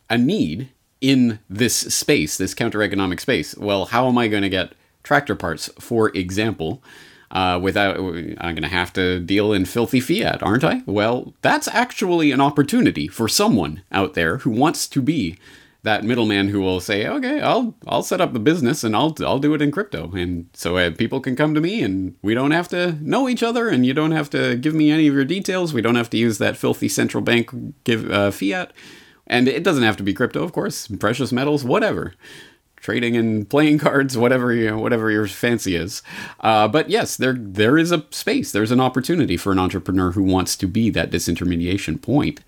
a 0.09 0.17
need 0.17 0.67
in 0.99 1.39
this 1.49 1.73
space, 1.77 2.35
this 2.35 2.53
counter 2.53 2.83
economic 2.83 3.21
space, 3.21 3.55
well, 3.55 3.85
how 3.85 4.09
am 4.09 4.17
I 4.17 4.27
going 4.27 4.43
to 4.43 4.49
get 4.49 4.73
tractor 5.03 5.35
parts, 5.35 5.69
for 5.79 6.09
example? 6.09 6.83
Uh, 7.31 7.59
without 7.61 7.97
I'm 7.97 8.35
going 8.55 8.61
to 8.61 8.67
have 8.67 8.93
to 8.93 9.19
deal 9.19 9.53
in 9.53 9.65
filthy 9.65 9.99
fiat, 9.99 10.43
aren't 10.43 10.63
I? 10.63 10.83
Well, 10.85 11.33
that's 11.41 11.67
actually 11.69 12.31
an 12.31 12.41
opportunity 12.41 13.07
for 13.07 13.27
someone 13.27 13.81
out 13.91 14.13
there 14.13 14.37
who 14.37 14.51
wants 14.51 14.87
to 14.89 15.01
be 15.01 15.37
that 15.83 16.03
middleman 16.03 16.49
who 16.49 16.59
will 16.59 16.79
say, 16.79 17.07
"Okay, 17.07 17.39
I'll 17.39 17.73
I'll 17.87 18.03
set 18.03 18.21
up 18.21 18.33
the 18.33 18.39
business 18.39 18.83
and 18.83 18.95
I'll 18.95 19.15
I'll 19.21 19.39
do 19.39 19.53
it 19.53 19.61
in 19.61 19.71
crypto." 19.71 20.11
And 20.11 20.49
so 20.53 20.77
uh, 20.77 20.91
people 20.91 21.21
can 21.21 21.35
come 21.35 21.55
to 21.55 21.61
me 21.61 21.81
and 21.81 22.15
we 22.21 22.33
don't 22.33 22.51
have 22.51 22.67
to 22.69 22.93
know 23.01 23.29
each 23.29 23.41
other 23.41 23.69
and 23.69 23.85
you 23.85 23.93
don't 23.93 24.11
have 24.11 24.29
to 24.31 24.57
give 24.57 24.75
me 24.75 24.91
any 24.91 25.07
of 25.07 25.13
your 25.13 25.25
details. 25.25 25.73
We 25.73 25.81
don't 25.81 25.95
have 25.95 26.09
to 26.11 26.17
use 26.17 26.37
that 26.37 26.57
filthy 26.57 26.89
central 26.89 27.23
bank 27.23 27.51
give 27.83 28.11
uh, 28.11 28.31
fiat. 28.31 28.73
And 29.27 29.47
it 29.47 29.63
doesn't 29.63 29.83
have 29.83 29.95
to 29.95 30.03
be 30.03 30.13
crypto, 30.13 30.43
of 30.43 30.51
course, 30.51 30.87
precious 30.87 31.31
metals, 31.31 31.63
whatever 31.63 32.13
trading 32.81 33.15
and 33.15 33.49
playing 33.49 33.77
cards, 33.77 34.17
whatever 34.17 34.51
you 34.51 34.71
know, 34.71 34.79
whatever 34.79 35.09
your 35.09 35.27
fancy 35.27 35.75
is. 35.75 36.01
Uh, 36.41 36.67
but 36.67 36.89
yes, 36.89 37.15
there 37.15 37.35
there 37.37 37.77
is 37.77 37.91
a 37.91 38.05
space. 38.09 38.51
There's 38.51 38.71
an 38.71 38.81
opportunity 38.81 39.37
for 39.37 39.51
an 39.51 39.59
entrepreneur 39.59 40.11
who 40.11 40.23
wants 40.23 40.57
to 40.57 40.67
be 40.67 40.89
that 40.89 41.11
disintermediation 41.11 42.01
point 42.01 42.41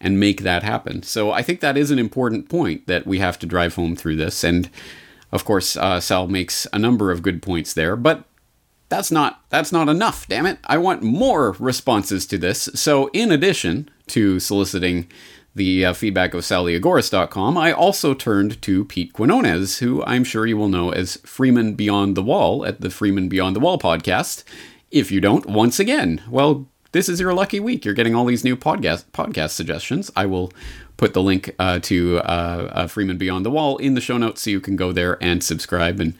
and 0.00 0.20
make 0.20 0.42
that 0.42 0.62
happen. 0.62 1.02
So 1.02 1.30
I 1.30 1.42
think 1.42 1.60
that 1.60 1.76
is 1.78 1.90
an 1.90 1.98
important 1.98 2.48
point 2.48 2.86
that 2.86 3.06
we 3.06 3.18
have 3.20 3.38
to 3.38 3.46
drive 3.46 3.76
home 3.76 3.96
through 3.96 4.16
this. 4.16 4.44
And 4.44 4.68
of 5.32 5.44
course, 5.44 5.76
uh, 5.76 6.00
Sal 6.00 6.28
makes 6.28 6.66
a 6.72 6.78
number 6.78 7.10
of 7.10 7.22
good 7.22 7.42
points 7.42 7.72
there, 7.72 7.96
but. 7.96 8.24
That's 8.88 9.10
not 9.10 9.40
that's 9.50 9.72
not 9.72 9.88
enough, 9.88 10.28
damn 10.28 10.46
it. 10.46 10.58
I 10.64 10.78
want 10.78 11.02
more 11.02 11.56
responses 11.58 12.24
to 12.26 12.38
this. 12.38 12.68
So 12.74 13.08
in 13.12 13.32
addition 13.32 13.90
to 14.06 14.38
soliciting 14.38 15.08
the 15.56 15.86
uh, 15.86 15.92
feedback 15.94 16.34
of 16.34 16.42
saltheagorist.com, 16.42 17.56
I 17.56 17.72
also 17.72 18.12
turned 18.12 18.60
to 18.60 18.84
Pete 18.84 19.14
Quinones, 19.14 19.78
who 19.78 20.04
I'm 20.04 20.22
sure 20.22 20.46
you 20.46 20.58
will 20.58 20.68
know 20.68 20.90
as 20.90 21.16
Freeman 21.24 21.74
Beyond 21.74 22.14
the 22.14 22.22
Wall 22.22 22.66
at 22.66 22.82
the 22.82 22.90
Freeman 22.90 23.30
Beyond 23.30 23.56
the 23.56 23.60
Wall 23.60 23.78
podcast. 23.78 24.44
If 24.90 25.10
you 25.10 25.18
don't, 25.18 25.46
once 25.46 25.80
again, 25.80 26.22
well, 26.28 26.66
this 26.92 27.08
is 27.08 27.20
your 27.20 27.32
lucky 27.32 27.58
week. 27.58 27.86
You're 27.86 27.94
getting 27.94 28.14
all 28.14 28.26
these 28.26 28.44
new 28.44 28.54
podcast 28.54 29.06
podcast 29.12 29.50
suggestions. 29.50 30.10
I 30.14 30.26
will 30.26 30.52
put 30.98 31.14
the 31.14 31.22
link 31.22 31.54
uh, 31.58 31.78
to 31.80 32.18
uh, 32.18 32.70
uh 32.72 32.86
Freeman 32.86 33.16
Beyond 33.16 33.46
the 33.46 33.50
Wall 33.50 33.78
in 33.78 33.94
the 33.94 34.00
show 34.02 34.18
notes 34.18 34.42
so 34.42 34.50
you 34.50 34.60
can 34.60 34.76
go 34.76 34.92
there 34.92 35.16
and 35.22 35.42
subscribe 35.42 36.00
and 36.00 36.12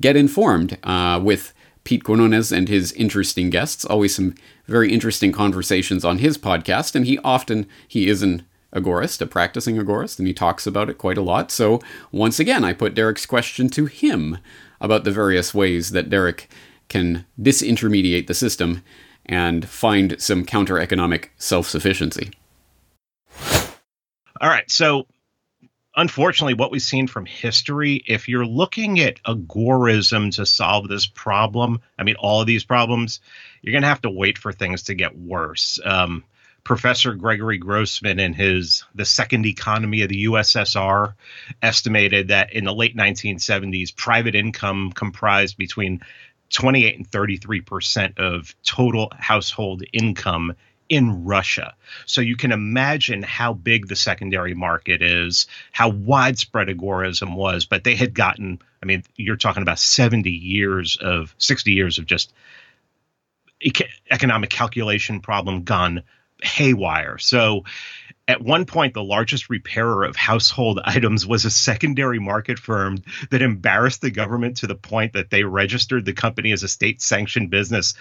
get 0.00 0.16
informed 0.16 0.78
uh, 0.82 1.20
with 1.22 1.52
Pete 1.84 2.02
Quinones 2.02 2.50
and 2.50 2.68
his 2.68 2.90
interesting 2.92 3.50
guests. 3.50 3.84
Always 3.84 4.16
some 4.16 4.34
very 4.66 4.92
interesting 4.92 5.30
conversations 5.30 6.04
on 6.04 6.18
his 6.18 6.36
podcast, 6.36 6.96
and 6.96 7.06
he 7.06 7.18
often 7.18 7.68
he 7.86 8.08
is 8.08 8.22
an 8.22 8.44
agorist, 8.74 9.20
a 9.20 9.26
practicing 9.26 9.76
agorist, 9.76 10.18
and 10.18 10.28
he 10.28 10.34
talks 10.34 10.66
about 10.66 10.90
it 10.90 10.98
quite 10.98 11.18
a 11.18 11.22
lot. 11.22 11.50
So 11.50 11.80
once 12.12 12.38
again, 12.38 12.64
I 12.64 12.72
put 12.72 12.94
Derek's 12.94 13.26
question 13.26 13.68
to 13.70 13.86
him 13.86 14.38
about 14.80 15.04
the 15.04 15.10
various 15.10 15.52
ways 15.54 15.90
that 15.90 16.10
Derek 16.10 16.48
can 16.88 17.24
disintermediate 17.40 18.26
the 18.26 18.34
system 18.34 18.82
and 19.26 19.68
find 19.68 20.20
some 20.20 20.44
counter 20.44 20.78
economic 20.78 21.32
self 21.36 21.68
sufficiency. 21.68 22.30
All 24.40 24.48
right. 24.48 24.68
So, 24.70 25.06
unfortunately, 25.94 26.54
what 26.54 26.70
we've 26.70 26.80
seen 26.80 27.06
from 27.06 27.26
history, 27.26 28.02
if 28.06 28.28
you're 28.28 28.46
looking 28.46 28.98
at 29.00 29.22
agorism 29.24 30.34
to 30.36 30.46
solve 30.46 30.88
this 30.88 31.06
problem, 31.06 31.80
I 31.98 32.04
mean, 32.04 32.16
all 32.16 32.40
of 32.40 32.46
these 32.46 32.64
problems, 32.64 33.20
you're 33.60 33.72
going 33.72 33.82
to 33.82 33.88
have 33.88 34.02
to 34.02 34.10
wait 34.10 34.38
for 34.38 34.52
things 34.52 34.84
to 34.84 34.94
get 34.94 35.16
worse. 35.16 35.78
Um, 35.84 36.24
Professor 36.64 37.14
Gregory 37.14 37.58
Grossman, 37.58 38.18
in 38.18 38.32
his 38.32 38.84
The 38.94 39.04
Second 39.04 39.46
Economy 39.46 40.02
of 40.02 40.08
the 40.08 40.24
USSR, 40.26 41.14
estimated 41.62 42.28
that 42.28 42.52
in 42.52 42.64
the 42.64 42.74
late 42.74 42.96
1970s, 42.96 43.94
private 43.94 44.34
income 44.34 44.92
comprised 44.92 45.56
between 45.56 46.00
28 46.50 46.96
and 46.96 47.06
33 47.06 47.60
percent 47.60 48.18
of 48.18 48.54
total 48.62 49.12
household 49.16 49.82
income 49.92 50.54
in 50.88 51.24
Russia. 51.24 51.74
So 52.04 52.20
you 52.20 52.36
can 52.36 52.50
imagine 52.50 53.22
how 53.22 53.52
big 53.54 53.86
the 53.86 53.94
secondary 53.94 54.54
market 54.54 55.02
is, 55.02 55.46
how 55.70 55.88
widespread 55.88 56.68
agorism 56.68 57.36
was, 57.36 57.64
but 57.64 57.84
they 57.84 57.94
had 57.94 58.12
gotten, 58.12 58.58
I 58.82 58.86
mean, 58.86 59.04
you're 59.16 59.36
talking 59.36 59.62
about 59.62 59.78
70 59.78 60.28
years 60.30 60.98
of, 61.00 61.32
60 61.38 61.72
years 61.72 61.98
of 61.98 62.06
just 62.06 62.32
economic 64.10 64.50
calculation 64.50 65.20
problem 65.20 65.62
gone 65.62 66.02
haywire. 66.42 67.18
So 67.18 67.64
at 68.28 68.42
one 68.42 68.64
point, 68.64 68.94
the 68.94 69.02
largest 69.02 69.50
repairer 69.50 70.04
of 70.04 70.14
household 70.14 70.80
items 70.84 71.26
was 71.26 71.44
a 71.44 71.50
secondary 71.50 72.20
market 72.20 72.58
firm 72.58 73.02
that 73.30 73.42
embarrassed 73.42 74.02
the 74.02 74.10
government 74.10 74.58
to 74.58 74.66
the 74.66 74.76
point 74.76 75.14
that 75.14 75.30
they 75.30 75.42
registered 75.42 76.04
the 76.04 76.12
company 76.12 76.52
as 76.52 76.62
a 76.62 76.68
state 76.68 77.02
sanctioned 77.02 77.50
business 77.50 77.94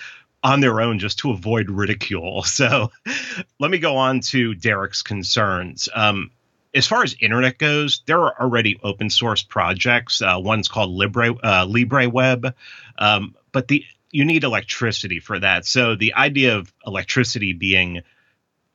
on 0.43 0.59
their 0.61 0.81
own 0.81 0.99
just 0.99 1.19
to 1.19 1.31
avoid 1.31 1.69
ridicule. 1.69 2.43
So 2.59 2.91
let 3.59 3.71
me 3.71 3.79
go 3.79 3.97
on 3.97 4.19
to 4.21 4.53
Derek's 4.53 5.01
concerns. 5.01 5.89
Um, 5.93 6.31
as 6.75 6.85
far 6.85 7.03
as 7.03 7.15
internet 7.19 7.57
goes, 7.57 8.03
there 8.05 8.19
are 8.19 8.39
already 8.39 8.79
open 8.83 9.09
source 9.09 9.41
projects. 9.41 10.21
Uh, 10.21 10.35
one's 10.37 10.67
called 10.67 10.91
Libre 10.91 11.31
uh, 11.31 11.65
LibreWeb, 11.65 12.53
um, 12.97 13.35
but 13.51 13.67
the 13.67 13.83
you 14.11 14.25
need 14.25 14.43
electricity 14.43 15.19
for 15.19 15.39
that. 15.39 15.65
So 15.65 15.95
the 15.95 16.13
idea 16.13 16.57
of 16.57 16.73
electricity 16.85 17.53
being 17.53 18.01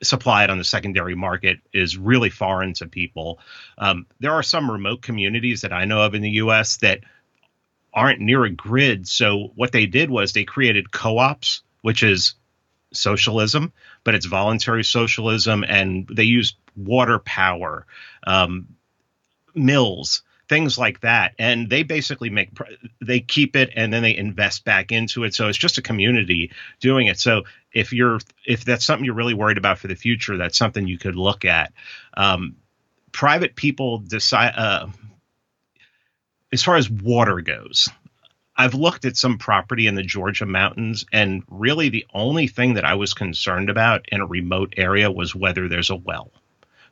supplied 0.04 0.50
on 0.50 0.58
the 0.58 0.64
secondary 0.64 1.14
market 1.14 1.58
is 1.72 1.96
really 1.96 2.30
foreign 2.30 2.74
to 2.74 2.86
people. 2.86 3.40
Um, 3.78 4.06
there 4.20 4.32
are 4.32 4.42
some 4.42 4.70
remote 4.70 5.02
communities 5.02 5.62
that 5.62 5.72
I 5.72 5.84
know 5.84 6.02
of 6.02 6.14
in 6.14 6.22
the 6.22 6.30
U.S. 6.30 6.78
that 6.78 7.00
aren't 7.92 8.20
near 8.20 8.44
a 8.44 8.50
grid. 8.50 9.06
So 9.08 9.52
what 9.54 9.72
they 9.72 9.86
did 9.86 10.10
was 10.10 10.32
they 10.32 10.44
created 10.44 10.90
co-ops, 10.90 11.62
which 11.82 12.02
is 12.02 12.34
socialism, 12.92 13.72
but 14.02 14.14
it's 14.14 14.26
voluntary 14.26 14.84
socialism, 14.84 15.64
and 15.66 16.08
they 16.12 16.24
use 16.24 16.56
water 16.76 17.18
power, 17.18 17.86
um, 18.26 18.68
mills 19.54 20.22
things 20.48 20.76
like 20.76 21.00
that 21.00 21.34
and 21.38 21.70
they 21.70 21.82
basically 21.82 22.28
make 22.28 22.50
they 23.00 23.20
keep 23.20 23.56
it 23.56 23.70
and 23.74 23.92
then 23.92 24.02
they 24.02 24.14
invest 24.14 24.64
back 24.64 24.92
into 24.92 25.24
it 25.24 25.34
so 25.34 25.48
it's 25.48 25.58
just 25.58 25.78
a 25.78 25.82
community 25.82 26.50
doing 26.80 27.06
it 27.06 27.18
so 27.18 27.44
if 27.74 27.92
you're 27.92 28.18
if 28.46 28.64
that's 28.64 28.84
something 28.84 29.04
you're 29.04 29.14
really 29.14 29.34
worried 29.34 29.58
about 29.58 29.78
for 29.78 29.88
the 29.88 29.94
future 29.96 30.36
that's 30.36 30.56
something 30.56 30.86
you 30.86 30.98
could 30.98 31.16
look 31.16 31.44
at 31.44 31.72
um, 32.16 32.56
private 33.12 33.56
people 33.56 33.98
decide 33.98 34.54
uh, 34.56 34.86
as 36.52 36.62
far 36.62 36.76
as 36.76 36.88
water 36.88 37.40
goes 37.40 37.88
I've 38.56 38.74
looked 38.74 39.04
at 39.04 39.16
some 39.16 39.38
property 39.38 39.86
in 39.86 39.96
the 39.96 40.02
Georgia 40.02 40.46
mountains, 40.46 41.04
and 41.12 41.42
really 41.48 41.88
the 41.88 42.06
only 42.14 42.46
thing 42.46 42.74
that 42.74 42.84
I 42.84 42.94
was 42.94 43.12
concerned 43.12 43.68
about 43.68 44.06
in 44.12 44.20
a 44.20 44.26
remote 44.26 44.74
area 44.76 45.10
was 45.10 45.34
whether 45.34 45.68
there's 45.68 45.90
a 45.90 45.96
well. 45.96 46.30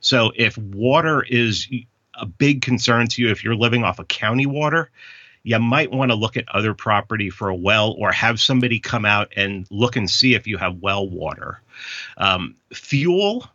So 0.00 0.32
if 0.34 0.58
water 0.58 1.22
is 1.22 1.68
a 2.14 2.26
big 2.26 2.62
concern 2.62 3.06
to 3.08 3.22
you 3.22 3.30
if 3.30 3.44
you're 3.44 3.54
living 3.54 3.84
off 3.84 4.00
of 4.00 4.08
county 4.08 4.46
water, 4.46 4.90
you 5.44 5.58
might 5.58 5.90
want 5.90 6.10
to 6.10 6.16
look 6.16 6.36
at 6.36 6.48
other 6.48 6.74
property 6.74 7.30
for 7.30 7.48
a 7.48 7.54
well 7.54 7.94
or 7.98 8.12
have 8.12 8.40
somebody 8.40 8.78
come 8.78 9.04
out 9.04 9.32
and 9.36 9.66
look 9.70 9.96
and 9.96 10.08
see 10.08 10.34
if 10.34 10.46
you 10.46 10.58
have 10.58 10.76
well 10.76 11.08
water. 11.08 11.60
Um, 12.16 12.56
fuel, 12.72 13.50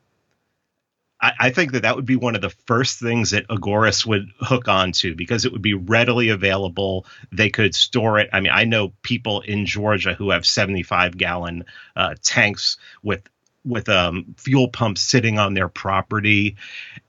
I, 1.22 1.34
I, 1.40 1.50
think 1.50 1.72
that 1.72 1.84
that 1.84 1.96
would 1.96 2.06
be 2.06 2.16
one 2.16 2.36
of 2.36 2.42
the 2.42 2.50
first 2.50 3.00
things 3.00 3.32
that 3.32 3.48
Agoras 3.48 4.06
would 4.06 4.30
hook 4.40 4.68
onto 4.68 5.16
because 5.16 5.46
it 5.46 5.52
would 5.52 5.62
be 5.62 5.74
readily 5.74 6.30
available. 6.30 7.06
They 7.32 7.50
could 7.50 7.74
store 7.74 8.20
it. 8.20 8.30
I 8.34 8.42
mean, 8.42 8.52
I 8.54 8.66
know 8.66 8.94
people 9.02 9.42
in 9.42 9.66
Georgia 9.66 10.14
who 10.14 10.32
have 10.32 10.46
75 10.46 11.18
gallon 11.18 11.66
uh, 11.96 12.16
tanks 12.22 12.78
with 13.04 13.22
with 13.66 13.90
um, 13.90 14.36
fuel 14.38 14.70
pumps 14.70 15.02
sitting 15.02 15.40
on 15.40 15.54
their 15.54 15.68
property, 15.68 16.56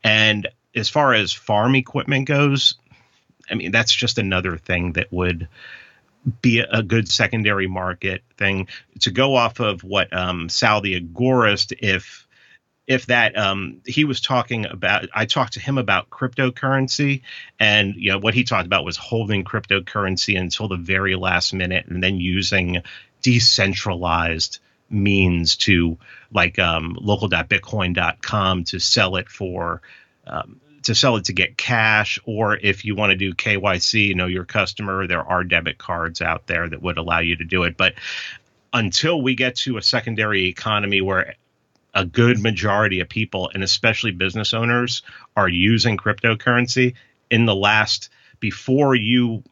and 0.03 0.49
as 0.75 0.89
far 0.89 1.15
as 1.15 1.33
farm 1.33 1.77
equipment 1.77 2.27
goes, 2.27 2.75
I 3.51 3.55
mean, 3.55 3.71
that's 3.71 3.93
just 3.93 4.19
another 4.19 4.57
thing 4.57 4.93
that 4.93 5.13
would 5.13 5.49
be 6.43 6.61
a 6.61 6.83
good 6.83 7.09
secondary 7.09 7.67
market 7.67 8.23
thing. 8.37 8.69
To 9.01 9.11
go 9.11 9.35
off 9.35 9.61
of 9.61 9.85
what 9.85 10.13
um, 10.13 10.49
Sal 10.49 10.81
the 10.81 11.01
Agorist, 11.01 11.73
if 11.81 12.27
if 12.89 13.07
that 13.07 13.37
um, 13.37 13.83
he 13.85 14.05
was 14.05 14.21
talking 14.21 14.67
about 14.67 15.09
i 15.15 15.27
talked 15.27 15.53
to 15.53 15.61
him 15.61 15.79
about 15.79 16.11
cryptocurrency 16.11 17.21
and 17.61 17.95
you 17.97 18.11
know 18.11 18.19
what 18.19 18.35
he 18.35 18.43
talked 18.43 18.67
about 18.67 18.85
was 18.85 18.97
holding 18.97 19.45
cryptocurrency 19.45 20.41
until 20.41 20.69
the 20.69 20.77
very 20.77 21.15
last 21.15 21.53
minute 21.53 21.87
and 21.87 22.03
then 22.03 22.17
using 22.17 22.83
decentralized 23.23 24.59
means 24.91 25.57
to 25.57 25.99
like 26.33 26.59
um, 26.59 26.97
local.bitcoin.com 26.99 28.65
to 28.65 28.79
sell 28.79 29.17
it 29.17 29.29
for 29.29 29.83
um, 30.27 30.59
to 30.89 30.95
sell 30.95 31.17
it 31.17 31.27
to 31.27 31.35
get 31.35 31.59
cash, 31.59 32.19
or 32.25 32.57
if 32.57 32.87
you 32.87 32.95
want 32.95 33.11
to 33.11 33.17
do 33.17 33.35
KYC, 33.35 34.07
you 34.07 34.15
know 34.15 34.27
your 34.27 34.47
customer, 34.47 35.07
there 35.07 35.23
are 35.23 35.45
debit 35.45 35.77
cards 35.77 36.23
out 36.23 36.47
there 36.47 36.67
that 36.67 36.81
would 36.81 36.97
allow 36.97 37.19
you 37.21 37.37
to 37.37 37.45
do 37.45 37.65
it. 37.65 37.77
But 37.77 37.95
until 38.73 39.21
we 39.21 39.35
get 39.35 39.57
to 39.57 39.77
a 39.77 39.83
secondary 39.83 40.47
economy 40.47 41.03
where 41.03 41.35
a 41.93 42.07
good 42.07 42.41
majority 42.41 43.01
of 43.01 43.09
people, 43.11 43.51
and 43.53 43.63
especially 43.63 44.13
business 44.13 44.55
owners, 44.55 45.03
are 45.37 45.49
using 45.49 45.99
cryptocurrency 45.99 46.95
in 47.31 47.45
the 47.45 47.55
last 47.55 48.09
before 48.41 48.95
you 48.95 49.43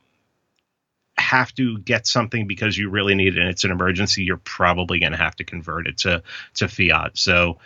have 1.19 1.55
to 1.57 1.79
get 1.79 2.07
something 2.07 2.47
because 2.47 2.79
you 2.79 2.89
really 2.89 3.15
need 3.15 3.37
it 3.37 3.41
and 3.41 3.49
it's 3.49 3.65
an 3.65 3.71
emergency, 3.71 4.25
you're 4.25 4.39
probably 4.39 5.01
going 5.01 5.13
to 5.13 5.19
have 5.19 5.37
to 5.37 5.45
convert 5.45 5.87
it 5.87 5.99
to 5.99 6.23
to 6.55 6.67
fiat. 6.67 7.19
So 7.19 7.59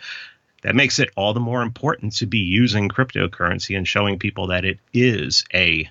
that 0.61 0.75
makes 0.75 0.99
it 0.99 1.09
all 1.15 1.33
the 1.33 1.39
more 1.39 1.61
important 1.61 2.15
to 2.17 2.25
be 2.25 2.39
using 2.39 2.89
cryptocurrency 2.89 3.75
and 3.77 3.87
showing 3.87 4.19
people 4.19 4.47
that 4.47 4.65
it 4.65 4.79
is 4.93 5.43
a 5.53 5.89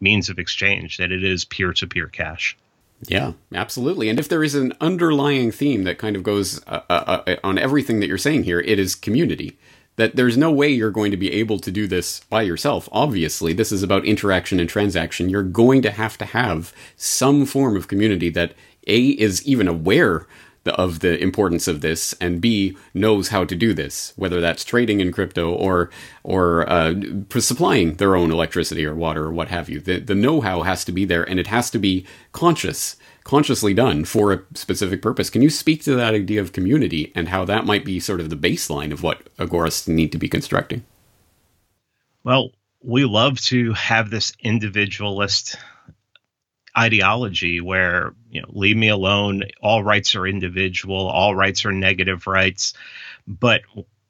means 0.00 0.28
of 0.28 0.38
exchange, 0.38 0.98
that 0.98 1.12
it 1.12 1.24
is 1.24 1.44
peer 1.44 1.72
to 1.72 1.86
peer 1.86 2.06
cash. 2.06 2.56
Yeah, 3.02 3.32
absolutely. 3.54 4.08
And 4.08 4.18
if 4.18 4.28
there 4.28 4.42
is 4.42 4.54
an 4.54 4.72
underlying 4.80 5.52
theme 5.52 5.84
that 5.84 5.98
kind 5.98 6.16
of 6.16 6.22
goes 6.22 6.62
uh, 6.66 6.80
uh, 6.88 7.22
uh, 7.26 7.36
on 7.44 7.58
everything 7.58 8.00
that 8.00 8.06
you're 8.06 8.18
saying 8.18 8.44
here, 8.44 8.60
it 8.60 8.78
is 8.78 8.94
community. 8.94 9.58
That 9.96 10.16
there's 10.16 10.36
no 10.36 10.50
way 10.50 10.68
you're 10.68 10.90
going 10.90 11.10
to 11.10 11.16
be 11.16 11.32
able 11.32 11.58
to 11.58 11.70
do 11.70 11.86
this 11.86 12.20
by 12.28 12.42
yourself. 12.42 12.86
Obviously, 12.92 13.54
this 13.54 13.72
is 13.72 13.82
about 13.82 14.04
interaction 14.04 14.60
and 14.60 14.68
transaction. 14.68 15.30
You're 15.30 15.42
going 15.42 15.80
to 15.82 15.90
have 15.90 16.18
to 16.18 16.26
have 16.26 16.74
some 16.96 17.46
form 17.46 17.76
of 17.76 17.88
community 17.88 18.28
that 18.30 18.52
A 18.86 19.08
is 19.08 19.46
even 19.46 19.68
aware 19.68 20.26
of 20.68 21.00
the 21.00 21.20
importance 21.22 21.68
of 21.68 21.80
this, 21.80 22.14
and 22.20 22.40
B 22.40 22.76
knows 22.94 23.28
how 23.28 23.44
to 23.44 23.54
do 23.54 23.72
this, 23.72 24.12
whether 24.16 24.40
that's 24.40 24.64
trading 24.64 25.00
in 25.00 25.12
crypto 25.12 25.52
or 25.52 25.90
or 26.22 26.68
uh, 26.68 26.94
supplying 27.38 27.94
their 27.94 28.16
own 28.16 28.30
electricity 28.30 28.84
or 28.84 28.94
water 28.94 29.24
or 29.24 29.32
what 29.32 29.48
have 29.48 29.68
you. 29.68 29.80
The 29.80 29.98
the 30.00 30.14
know 30.14 30.40
how 30.40 30.62
has 30.62 30.84
to 30.84 30.92
be 30.92 31.04
there, 31.04 31.28
and 31.28 31.38
it 31.38 31.46
has 31.48 31.70
to 31.70 31.78
be 31.78 32.06
conscious, 32.32 32.96
consciously 33.24 33.74
done 33.74 34.04
for 34.04 34.32
a 34.32 34.42
specific 34.54 35.02
purpose. 35.02 35.30
Can 35.30 35.42
you 35.42 35.50
speak 35.50 35.82
to 35.84 35.94
that 35.96 36.14
idea 36.14 36.40
of 36.40 36.52
community 36.52 37.12
and 37.14 37.28
how 37.28 37.44
that 37.44 37.64
might 37.64 37.84
be 37.84 38.00
sort 38.00 38.20
of 38.20 38.30
the 38.30 38.36
baseline 38.36 38.92
of 38.92 39.02
what 39.02 39.34
agorists 39.36 39.88
need 39.88 40.12
to 40.12 40.18
be 40.18 40.28
constructing? 40.28 40.84
Well, 42.24 42.50
we 42.82 43.04
love 43.04 43.40
to 43.42 43.72
have 43.72 44.10
this 44.10 44.32
individualist 44.40 45.56
ideology 46.78 47.60
where 47.60 48.12
you 48.30 48.40
know 48.42 48.48
leave 48.50 48.76
me 48.76 48.88
alone 48.88 49.42
all 49.62 49.82
rights 49.82 50.14
are 50.14 50.26
individual 50.26 51.08
all 51.08 51.34
rights 51.34 51.64
are 51.64 51.72
negative 51.72 52.26
rights 52.26 52.74
but 53.26 53.62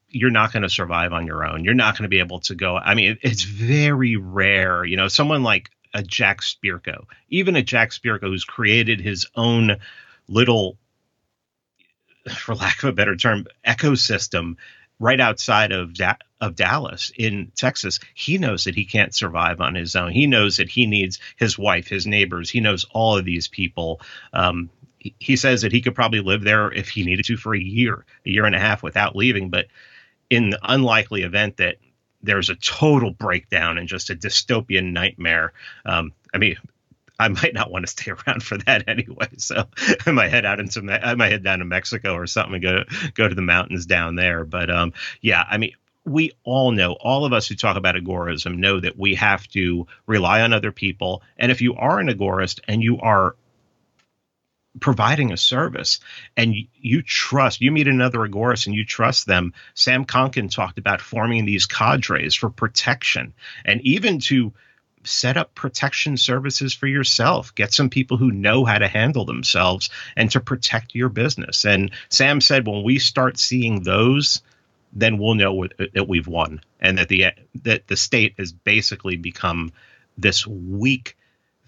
you're 0.09 0.31
not 0.31 0.53
going 0.53 0.63
to 0.63 0.69
survive 0.69 1.13
on 1.13 1.27
your 1.27 1.45
own. 1.45 1.65
You're 1.65 1.75
not 1.75 1.95
going 1.95 2.05
to 2.05 2.09
be 2.09 2.21
able 2.21 2.41
to 2.41 2.55
go 2.55 2.77
i 2.77 2.95
mean 2.95 3.19
it's 3.23 3.43
very 3.43 4.17
rare 4.17 4.85
you 4.85 4.97
know 4.97 5.09
someone 5.09 5.43
like 5.43 5.71
a 5.95 6.03
jack 6.03 6.41
spirko 6.41 7.05
even 7.29 7.57
a 7.57 7.63
jack 7.63 7.91
spirko 7.91 8.23
who's 8.23 8.45
created 8.45 9.01
his 9.01 9.27
own 9.35 9.77
little 10.29 10.77
for 12.31 12.55
lack 12.55 12.83
of 12.83 12.89
a 12.89 12.93
better 12.93 13.17
term 13.17 13.47
ecosystem 13.67 14.57
right 14.99 15.21
outside 15.21 15.73
of 15.73 15.95
da- 15.95 16.15
of 16.41 16.55
Dallas 16.55 17.11
in 17.17 17.53
Texas, 17.55 17.99
he 18.15 18.39
knows 18.39 18.65
that 18.65 18.75
he 18.75 18.85
can't 18.85 19.15
survive 19.15 19.61
on 19.61 19.75
his 19.75 19.97
own. 19.97 20.13
He 20.13 20.27
knows 20.27 20.59
that 20.59 20.69
he 20.69 20.87
needs 20.87 21.19
his 21.37 21.59
wife, 21.59 21.89
his 21.89 22.07
neighbors. 22.07 22.51
He 22.51 22.61
knows 22.61 22.85
all 22.91 23.17
of 23.17 23.25
these 23.25 23.49
people. 23.49 24.01
Um, 24.33 24.71
he, 24.99 25.37
says 25.37 25.63
that 25.63 25.73
he 25.73 25.81
could 25.81 25.95
probably 25.95 26.21
live 26.21 26.43
there 26.43 26.71
if 26.73 26.89
he 26.89 27.05
needed 27.05 27.25
to 27.27 27.37
for 27.37 27.55
a 27.55 27.61
year, 27.61 28.05
a 28.25 28.31
year 28.31 28.45
and 28.45 28.55
a 28.55 28.61
half 28.61 28.83
without 28.83 29.17
leaving. 29.17 29.51
But 29.51 29.67
in 30.29 30.51
the 30.51 30.59
unlikely 30.63 31.23
event 31.23 31.59
that 31.59 31.77
there's 32.23 32.51
a 32.51 32.57
total 32.57 33.13
breakdown 33.13 33.79
and 33.79 33.89
just 33.89 34.11
a 34.11 34.17
dystopian 34.17 34.93
nightmare, 34.93 35.53
um, 35.85 36.13
I 36.35 36.39
mean, 36.39 36.57
I 37.19 37.29
might 37.29 37.55
not 37.55 37.71
want 37.71 37.87
to 37.87 37.91
stay 37.91 38.11
around 38.27 38.43
for 38.43 38.59
that 38.59 38.89
anyway. 38.89 39.29
So 39.39 39.65
I 40.05 40.11
might 40.11 40.31
head 40.31 40.45
out 40.45 40.61
into 40.61 40.83
I 40.91 41.15
might 41.15 41.33
head 41.33 41.45
down 41.45 41.61
to 41.61 41.65
Mexico 41.65 42.15
or 42.15 42.27
something 42.27 42.55
and 42.55 42.63
go 42.63 42.85
go 43.15 43.29
to 43.29 43.35
the 43.35 43.43
mountains 43.43 43.87
down 43.87 44.17
there. 44.17 44.45
But 44.45 44.71
um, 44.71 44.93
yeah, 45.21 45.45
I 45.49 45.59
mean, 45.59 45.73
we 46.07 46.33
all 46.45 46.71
know, 46.71 46.93
all 46.93 47.25
of 47.25 47.33
us 47.33 47.49
who 47.49 47.57
talk 47.57 47.77
about 47.77 47.97
agorism 47.97 48.59
know 48.59 48.79
that 48.81 48.97
we 48.97 49.17
have 49.17 49.47
to 49.49 49.87
rely 50.07 50.41
on 50.43 50.53
other 50.53 50.73
people. 50.73 51.23
And 51.37 51.51
if 51.51 51.61
you 51.61 51.75
are 51.75 51.99
an 51.99 52.09
agorist 52.09 52.61
and 52.69 52.83
you 52.83 53.01
are 53.01 53.35
providing 54.81 55.33
a 55.33 55.37
service 55.37 56.01
and 56.37 56.55
you, 56.75 57.03
trust 57.03 57.61
you 57.61 57.73
meet 57.73 57.89
another 57.89 58.19
agorist 58.19 58.67
and 58.67 58.75
you 58.75 58.85
trust 58.85 59.27
them 59.27 59.55
sam 59.75 60.05
konkin 60.05 60.51
talked 60.51 60.79
about 60.79 61.01
forming 61.01 61.47
these 61.47 61.65
cadres 61.65 62.35
for 62.35 62.51
protection 62.51 63.33
and 63.65 63.81
even 63.83 64.19
to 64.19 64.53
set 65.03 65.39
up 65.39 65.55
protection 65.55 66.19
services 66.19 66.75
for 66.75 66.87
yourself 66.87 67.55
get 67.55 67.73
some 67.73 67.89
people 67.89 68.19
who 68.19 68.31
know 68.31 68.67
how 68.67 68.77
to 68.77 68.87
handle 68.87 69.25
themselves 69.25 69.89
and 70.15 70.31
to 70.31 70.41
protect 70.41 70.95
your 70.95 71.09
business 71.09 71.65
and 71.65 71.91
sam 72.11 72.41
said 72.41 72.67
when 72.67 72.83
we 72.83 72.99
start 72.99 73.39
seeing 73.39 73.83
those 73.83 74.43
then 74.97 75.19
we'll 75.19 75.35
know 75.35 75.67
that 75.95 76.09
we've 76.09 76.27
won 76.27 76.61
and 76.81 76.99
that 76.99 77.09
the 77.09 77.27
that 77.63 77.87
the 77.87 77.97
state 77.97 78.35
has 78.39 78.53
basically 78.53 79.17
become 79.17 79.73
this 80.17 80.47
weak 80.47 81.17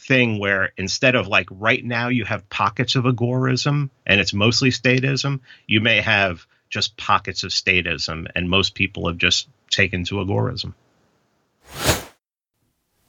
thing 0.00 0.38
where 0.38 0.72
instead 0.76 1.14
of 1.14 1.28
like 1.28 1.46
right 1.50 1.84
now 1.84 2.08
you 2.08 2.24
have 2.24 2.48
pockets 2.48 2.96
of 2.96 3.04
agorism 3.04 3.90
and 4.06 4.20
it's 4.20 4.32
mostly 4.32 4.70
statism, 4.70 5.40
you 5.66 5.80
may 5.80 6.00
have 6.00 6.46
just 6.70 6.96
pockets 6.96 7.44
of 7.44 7.50
statism, 7.50 8.26
and 8.34 8.48
most 8.48 8.74
people 8.74 9.08
have 9.08 9.18
just 9.18 9.48
taken 9.70 10.04
to 10.04 10.16
agorism. 10.16 10.74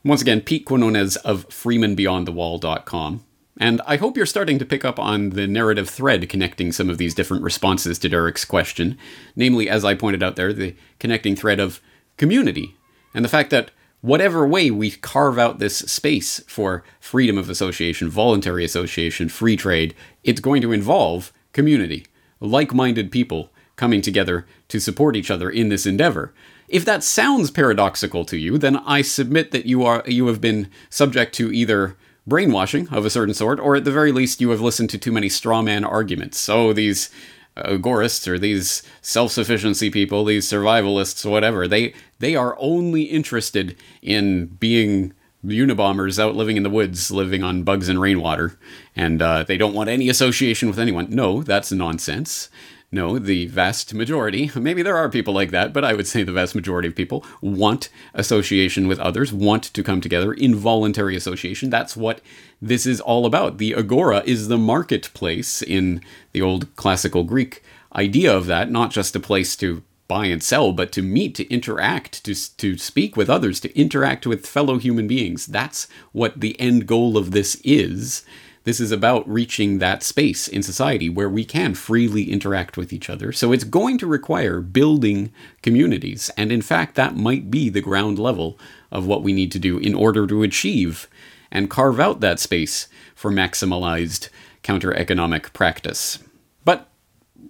Once 0.04 0.22
again, 0.22 0.42
Pete 0.42 0.66
Quinones 0.66 1.18
of 1.18 1.48
FreemanBeyondTheWall.com. 1.50 3.26
And 3.60 3.82
I 3.86 3.98
hope 3.98 4.16
you're 4.16 4.26
starting 4.26 4.58
to 4.60 4.66
pick 4.66 4.86
up 4.86 4.98
on 4.98 5.32
the 5.32 5.46
narrative 5.46 5.90
thread 5.90 6.30
connecting 6.30 6.72
some 6.72 6.90
of 6.90 6.98
these 6.98 7.14
different 7.14 7.44
responses 7.44 8.00
to 8.00 8.10
Derek's 8.10 8.46
question. 8.46 8.98
Namely, 9.36 9.70
as 9.70 9.84
I 9.84 9.96
pointed 9.96 10.24
out 10.24 10.38
there, 10.38 10.54
the 10.54 10.76
connecting 10.98 11.36
thread 11.36 11.60
of 11.60 11.82
community. 12.16 12.76
And 13.14 13.26
the 13.26 13.30
fact 13.30 13.50
that 13.50 13.72
whatever 14.02 14.48
way 14.48 14.72
we 14.72 14.92
carve 14.92 15.38
out 15.38 15.60
this 15.60 15.80
space 15.80 16.40
for 16.48 16.84
freedom 17.02 17.38
of 17.38 17.50
association, 17.50 18.10
voluntary 18.10 18.64
association, 18.64 19.28
free 19.28 19.58
trade, 19.58 19.94
it's 20.24 20.40
going 20.40 20.62
to 20.62 20.72
involve 20.72 21.34
community, 21.52 22.06
like 22.40 22.74
minded 22.74 23.12
people 23.12 23.52
coming 23.76 24.02
together 24.02 24.46
to 24.70 24.80
support 24.80 25.16
each 25.16 25.32
other 25.32 25.50
in 25.50 25.70
this 25.70 25.86
endeavor. 25.86 26.34
If 26.70 26.86
that 26.86 27.04
sounds 27.04 27.52
paradoxical 27.52 28.24
to 28.26 28.38
you, 28.38 28.58
then 28.58 28.78
I 28.78 29.02
submit 29.02 29.52
that 29.52 29.66
you 29.66 29.84
are 29.84 30.04
you 30.06 30.28
have 30.28 30.40
been 30.40 30.70
subject 30.90 31.34
to 31.36 31.52
either 31.52 31.98
brainwashing 32.30 32.88
of 32.90 33.06
a 33.06 33.10
certain 33.10 33.34
sort, 33.34 33.60
or 33.60 33.76
at 33.76 33.84
the 33.84 33.92
very 33.92 34.12
least 34.12 34.40
you 34.40 34.52
have 34.52 34.62
listened 34.62 34.90
to 34.92 34.98
too 34.98 35.12
many 35.12 35.28
straw 35.30 35.62
man 35.62 35.84
arguments. 35.84 36.38
So 36.38 36.72
these 36.72 37.10
agorists 37.58 38.28
or 38.28 38.40
these 38.40 38.84
self-sufficiency 39.02 39.90
people, 39.90 40.24
these 40.24 40.48
survivalists, 40.48 41.30
whatever, 41.30 41.68
they 41.68 41.94
they 42.20 42.36
are 42.36 42.56
only 42.60 43.04
interested 43.04 43.76
in 44.02 44.46
being 44.46 45.14
Unabombers 45.46 46.20
out 46.20 46.36
living 46.36 46.58
in 46.58 46.64
the 46.64 46.70
woods, 46.70 47.12
living 47.12 47.44
on 47.44 47.64
bugs 47.64 47.88
and 47.88 48.00
rainwater, 48.02 48.60
and 48.96 49.22
uh, 49.22 49.44
they 49.44 49.58
don't 49.58 49.74
want 49.74 49.90
any 49.90 50.10
association 50.10 50.68
with 50.70 50.80
anyone. 50.80 51.08
No, 51.10 51.44
that's 51.44 51.72
nonsense. 51.72 52.50
No, 52.92 53.20
the 53.20 53.46
vast 53.46 53.94
majority, 53.94 54.50
maybe 54.56 54.82
there 54.82 54.98
are 54.98 55.10
people 55.10 55.34
like 55.34 55.52
that, 55.52 55.74
but 55.74 55.86
I 55.86 55.94
would 55.94 56.08
say 56.08 56.24
the 56.24 56.32
vast 56.32 56.56
majority 56.56 56.88
of 56.88 56.96
people 56.96 57.24
want 57.40 57.90
association 58.16 58.88
with 58.88 59.00
others, 59.00 59.32
want 59.32 59.64
to 59.66 59.84
come 59.84 60.02
together 60.02 60.34
in 60.34 60.56
voluntary 60.56 61.16
association. 61.16 61.70
That's 61.70 61.96
what 61.96 62.20
this 62.60 62.88
is 62.88 63.00
all 63.00 63.28
about. 63.28 63.60
The 63.60 63.76
agora 63.76 64.24
is 64.26 64.48
the 64.48 64.58
marketplace 64.58 65.62
in 65.62 66.02
the 66.32 66.42
old 66.42 66.76
classical 66.78 67.24
Greek 67.24 67.62
idea 67.94 68.36
of 68.36 68.48
that, 68.48 68.72
not 68.72 68.90
just 68.90 69.16
a 69.16 69.20
place 69.20 69.56
to 69.58 69.84
buy 70.08 70.26
and 70.26 70.42
sell, 70.42 70.72
but 70.72 70.92
to 70.94 71.04
meet, 71.04 71.36
to 71.36 71.48
interact, 71.54 72.24
to, 72.26 72.34
to 72.58 72.76
speak 72.76 73.16
with 73.16 73.30
others, 73.30 73.60
to 73.60 73.80
interact 73.80 74.26
with 74.26 74.48
fellow 74.48 74.80
human 74.80 75.08
beings. 75.08 75.46
That's 75.46 75.88
what 76.12 76.42
the 76.42 76.60
end 76.60 76.88
goal 76.88 77.18
of 77.18 77.30
this 77.30 77.62
is. 77.64 78.26
This 78.70 78.80
is 78.80 78.92
about 78.92 79.28
reaching 79.28 79.80
that 79.80 80.04
space 80.04 80.48
in 80.48 80.62
society 80.62 81.10
where 81.10 81.28
we 81.28 81.44
can 81.44 81.74
freely 81.74 82.32
interact 82.32 82.78
with 82.78 82.94
each 82.94 83.10
other. 83.10 83.32
So 83.32 83.52
it's 83.52 83.64
going 83.64 83.98
to 83.98 84.06
require 84.06 84.62
building 84.62 85.34
communities. 85.64 86.30
And 86.38 86.52
in 86.52 86.62
fact, 86.62 86.94
that 86.94 87.16
might 87.16 87.50
be 87.50 87.70
the 87.70 87.82
ground 87.82 88.20
level 88.20 88.60
of 88.92 89.08
what 89.08 89.24
we 89.24 89.34
need 89.34 89.52
to 89.54 89.60
do 89.60 89.80
in 89.80 89.96
order 89.96 90.28
to 90.28 90.44
achieve 90.44 91.10
and 91.50 91.68
carve 91.68 92.00
out 92.00 92.20
that 92.20 92.40
space 92.40 92.88
for 93.16 93.32
maximalized 93.32 94.30
counter 94.62 94.94
economic 94.94 95.52
practice. 95.52 96.20
But 96.64 96.92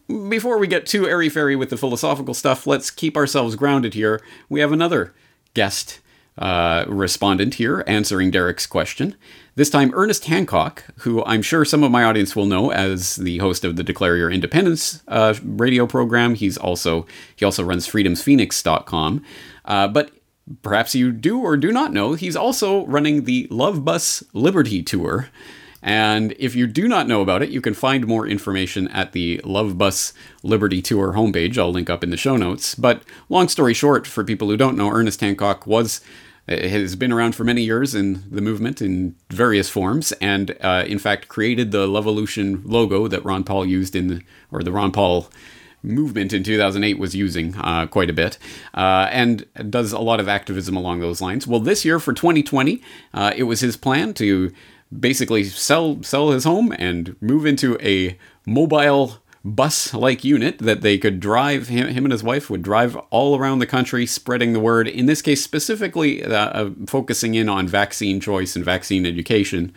before 0.08 0.58
we 0.58 0.68
get 0.68 0.86
too 0.86 1.06
airy 1.06 1.28
fairy 1.28 1.58
with 1.58 1.70
the 1.70 1.76
philosophical 1.76 2.34
stuff, 2.34 2.66
let's 2.66 2.90
keep 2.90 3.18
ourselves 3.18 3.58
grounded 3.58 3.94
here. 3.94 4.22
We 4.48 4.62
have 4.62 4.72
another 4.72 5.14
guest 5.54 6.00
uh, 6.38 6.86
respondent 6.88 7.56
here 7.56 7.84
answering 7.88 8.32
Derek's 8.32 8.66
question. 8.66 9.18
This 9.60 9.70
time, 9.70 9.92
Ernest 9.94 10.24
Hancock, 10.24 10.86
who 11.00 11.22
I'm 11.26 11.42
sure 11.42 11.66
some 11.66 11.84
of 11.84 11.92
my 11.92 12.06
audience 12.06 12.34
will 12.34 12.46
know 12.46 12.72
as 12.72 13.18
the 13.18 13.40
host 13.40 13.66
of 13.66 13.76
the 13.76 13.84
Declare 13.84 14.16
Your 14.16 14.32
Independence 14.32 15.04
uh, 15.10 15.34
radio 15.44 15.86
program. 15.86 16.36
He's 16.36 16.58
also 16.58 17.06
he 17.36 17.44
also 17.44 17.66
runs 17.66 17.86
freedomsphoenix.com. 17.86 19.22
Uh, 19.66 19.90
but 19.90 20.12
perhaps 20.62 20.96
you 20.96 21.12
do 21.12 21.42
or 21.42 21.58
do 21.58 21.74
not 21.74 21.92
know, 21.92 22.14
he's 22.14 22.38
also 22.38 22.86
running 22.86 23.26
the 23.26 23.50
Love 23.52 23.84
Bus 23.84 24.24
Liberty 24.32 24.82
Tour. 24.82 25.28
And 25.84 26.34
if 26.40 26.56
you 26.56 26.66
do 26.66 26.88
not 26.88 27.10
know 27.10 27.22
about 27.22 27.44
it, 27.44 27.50
you 27.50 27.60
can 27.60 27.74
find 27.74 28.08
more 28.08 28.26
information 28.26 28.88
at 28.88 29.12
the 29.12 29.42
Love 29.44 29.78
Bus 29.78 30.14
Liberty 30.42 30.82
Tour 30.82 31.16
homepage. 31.16 31.58
I'll 31.58 31.74
link 31.74 31.90
up 31.90 32.02
in 32.02 32.12
the 32.12 32.18
show 32.18 32.38
notes. 32.38 32.76
But 32.76 33.04
long 33.28 33.50
story 33.50 33.74
short, 33.74 34.08
for 34.08 34.24
people 34.24 34.48
who 34.48 34.56
don't 34.56 34.78
know, 34.78 34.90
Ernest 34.90 35.20
Hancock 35.20 35.68
was 35.68 36.00
has 36.50 36.96
been 36.96 37.12
around 37.12 37.36
for 37.36 37.44
many 37.44 37.62
years 37.62 37.94
in 37.94 38.24
the 38.30 38.42
movement 38.42 38.82
in 38.82 39.16
various 39.30 39.70
forms, 39.70 40.12
and 40.14 40.56
uh, 40.62 40.84
in 40.88 41.00
fact 41.00 41.28
created 41.28 41.72
the 41.72 41.88
Levolution 41.88 42.62
logo 42.66 43.08
that 43.08 43.24
Ron 43.24 43.44
Paul 43.44 43.66
used 43.66 43.96
in, 43.96 44.08
the, 44.08 44.22
or 44.52 44.64
the 44.64 44.72
Ron 44.72 44.92
Paul 44.92 45.30
movement 45.84 46.34
in 46.34 46.44
2008 46.44 47.00
was 47.00 47.16
using 47.16 47.56
uh, 47.56 47.86
quite 47.88 48.10
a 48.10 48.14
bit, 48.14 48.38
uh, 48.74 49.08
and 49.12 49.46
does 49.70 49.92
a 49.92 50.00
lot 50.00 50.20
of 50.20 50.28
activism 50.28 50.76
along 50.76 51.00
those 51.00 51.22
lines. 51.22 51.48
Well, 51.48 51.60
this 51.60 51.86
year 51.86 52.00
for 52.00 52.14
2020, 52.14 52.82
uh, 53.14 53.34
it 53.36 53.44
was 53.44 53.62
his 53.62 53.78
plan 53.78 54.14
to 54.16 54.52
basically 54.98 55.44
sell 55.44 56.02
sell 56.02 56.32
his 56.32 56.46
home 56.46 56.74
and 56.80 57.16
move 57.22 57.46
into 57.46 57.78
a 57.80 58.18
mobile 58.46 59.20
bus 59.44 59.94
like 59.94 60.24
unit 60.24 60.58
that 60.60 60.82
they 60.82 60.98
could 60.98 61.20
drive 61.20 61.68
him, 61.68 61.88
him 61.88 62.06
and 62.06 62.12
his 62.12 62.24
wife 62.24 62.50
would 62.50 62.62
drive 62.62 62.96
all 63.10 63.38
around 63.38 63.60
the 63.60 63.66
country 63.66 64.06
spreading 64.06 64.54
the 64.54 64.60
word. 64.60 64.88
In 64.88 65.06
this 65.06 65.22
case 65.22 65.44
specifically 65.44 66.24
uh, 66.24 66.34
uh, 66.34 66.70
focusing 66.88 67.36
in 67.36 67.48
on 67.50 67.68
vaccine 67.68 68.20
choice 68.20 68.56
and 68.56 68.66
vaccine 68.66 69.06
education 69.06 69.74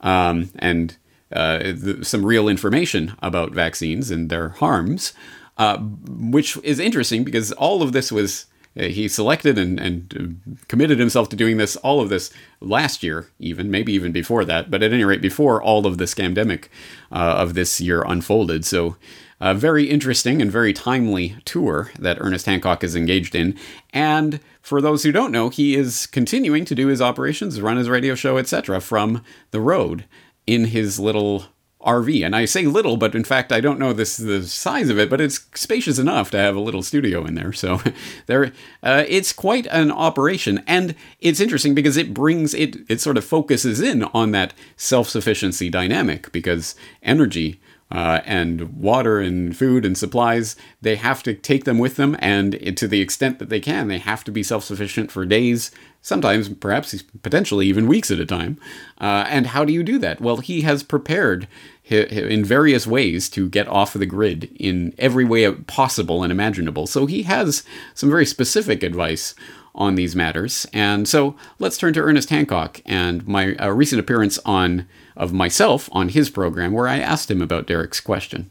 um, 0.00 0.50
and 0.56 0.96
uh, 1.32 1.74
some 2.02 2.24
real 2.24 2.48
information 2.48 3.14
about 3.20 3.52
vaccines 3.52 4.10
and 4.10 4.30
their 4.30 4.50
harms 4.50 5.12
uh, 5.56 5.78
which 5.78 6.56
is 6.64 6.80
interesting 6.80 7.24
because 7.24 7.52
all 7.52 7.82
of 7.82 7.92
this 7.92 8.10
was 8.10 8.46
he 8.76 9.08
selected 9.08 9.56
and, 9.58 9.78
and 9.78 10.14
uh, 10.18 10.54
committed 10.68 10.98
himself 10.98 11.28
to 11.28 11.36
doing 11.36 11.56
this, 11.56 11.76
all 11.76 12.00
of 12.00 12.08
this 12.08 12.30
last 12.60 13.02
year, 13.02 13.28
even, 13.38 13.70
maybe 13.70 13.92
even 13.92 14.12
before 14.12 14.44
that, 14.44 14.70
but 14.70 14.82
at 14.82 14.92
any 14.92 15.04
rate, 15.04 15.22
before 15.22 15.62
all 15.62 15.86
of 15.86 15.98
the 15.98 16.04
scamdemic 16.04 16.64
uh, 17.12 17.36
of 17.38 17.54
this 17.54 17.80
year 17.80 18.02
unfolded. 18.02 18.64
So, 18.64 18.96
a 19.40 19.52
very 19.52 19.90
interesting 19.90 20.40
and 20.40 20.50
very 20.50 20.72
timely 20.72 21.36
tour 21.44 21.90
that 21.98 22.18
Ernest 22.20 22.46
Hancock 22.46 22.82
is 22.82 22.96
engaged 22.96 23.34
in. 23.34 23.58
And 23.92 24.40
for 24.62 24.80
those 24.80 25.02
who 25.02 25.12
don't 25.12 25.32
know, 25.32 25.50
he 25.50 25.74
is 25.74 26.06
continuing 26.06 26.64
to 26.64 26.74
do 26.74 26.86
his 26.86 27.02
operations, 27.02 27.60
run 27.60 27.76
his 27.76 27.88
radio 27.88 28.14
show, 28.14 28.38
etc., 28.38 28.80
from 28.80 29.22
the 29.50 29.60
road 29.60 30.04
in 30.46 30.66
his 30.66 30.98
little 30.98 31.46
RV. 31.84 32.24
And 32.24 32.34
I 32.34 32.44
say 32.44 32.66
little, 32.66 32.96
but 32.96 33.14
in 33.14 33.24
fact, 33.24 33.52
I 33.52 33.60
don't 33.60 33.78
know 33.78 33.92
this 33.92 34.16
the 34.16 34.42
size 34.44 34.88
of 34.88 34.98
it, 34.98 35.10
but 35.10 35.20
it's 35.20 35.46
spacious 35.54 35.98
enough 35.98 36.30
to 36.32 36.38
have 36.38 36.56
a 36.56 36.60
little 36.60 36.82
studio 36.82 37.24
in 37.24 37.34
there. 37.34 37.52
So 37.52 37.80
there, 38.26 38.52
uh, 38.82 39.04
it's 39.08 39.32
quite 39.32 39.66
an 39.66 39.90
operation, 39.90 40.62
and 40.66 40.94
it's 41.20 41.40
interesting 41.40 41.74
because 41.74 41.96
it 41.96 42.14
brings 42.14 42.54
it. 42.54 42.76
It 42.88 43.00
sort 43.00 43.18
of 43.18 43.24
focuses 43.24 43.80
in 43.80 44.04
on 44.04 44.32
that 44.32 44.54
self 44.76 45.08
sufficiency 45.08 45.70
dynamic 45.70 46.32
because 46.32 46.74
energy. 47.02 47.60
Uh, 47.92 48.22
and 48.24 48.76
water 48.80 49.20
and 49.20 49.56
food 49.56 49.84
and 49.84 49.96
supplies, 49.96 50.56
they 50.80 50.96
have 50.96 51.22
to 51.22 51.32
take 51.32 51.64
them 51.64 51.78
with 51.78 51.94
them, 51.94 52.16
and 52.18 52.76
to 52.76 52.88
the 52.88 53.00
extent 53.00 53.38
that 53.38 53.50
they 53.50 53.60
can, 53.60 53.86
they 53.86 53.98
have 53.98 54.24
to 54.24 54.32
be 54.32 54.42
self 54.42 54.64
sufficient 54.64 55.12
for 55.12 55.24
days, 55.24 55.70
sometimes 56.04 56.50
perhaps 56.50 57.02
potentially 57.22 57.66
even 57.66 57.88
weeks 57.88 58.10
at 58.10 58.20
a 58.20 58.26
time. 58.26 58.58
Uh, 59.00 59.24
and 59.26 59.48
how 59.48 59.64
do 59.64 59.72
you 59.72 59.82
do 59.82 59.98
that? 59.98 60.20
Well, 60.20 60.36
he 60.36 60.60
has 60.60 60.82
prepared 60.82 61.48
in 61.88 62.44
various 62.44 62.86
ways 62.86 63.30
to 63.30 63.48
get 63.48 63.66
off 63.68 63.94
the 63.94 64.06
grid 64.06 64.54
in 64.54 64.94
every 64.98 65.24
way 65.24 65.50
possible 65.50 66.22
and 66.22 66.30
imaginable. 66.30 66.86
So 66.86 67.06
he 67.06 67.22
has 67.22 67.64
some 67.94 68.10
very 68.10 68.26
specific 68.26 68.82
advice 68.82 69.34
on 69.74 69.94
these 69.94 70.14
matters. 70.14 70.66
And 70.74 71.08
so 71.08 71.36
let's 71.58 71.78
turn 71.78 71.94
to 71.94 72.00
Ernest 72.00 72.28
Hancock 72.28 72.82
and 72.84 73.26
my 73.26 73.56
uh, 73.56 73.70
recent 73.70 73.98
appearance 73.98 74.38
on 74.44 74.86
of 75.16 75.32
myself 75.32 75.88
on 75.90 76.10
his 76.10 76.28
program, 76.28 76.72
where 76.72 76.86
I 76.86 76.98
asked 76.98 77.30
him 77.30 77.40
about 77.40 77.66
Derek's 77.66 78.00
question. 78.00 78.50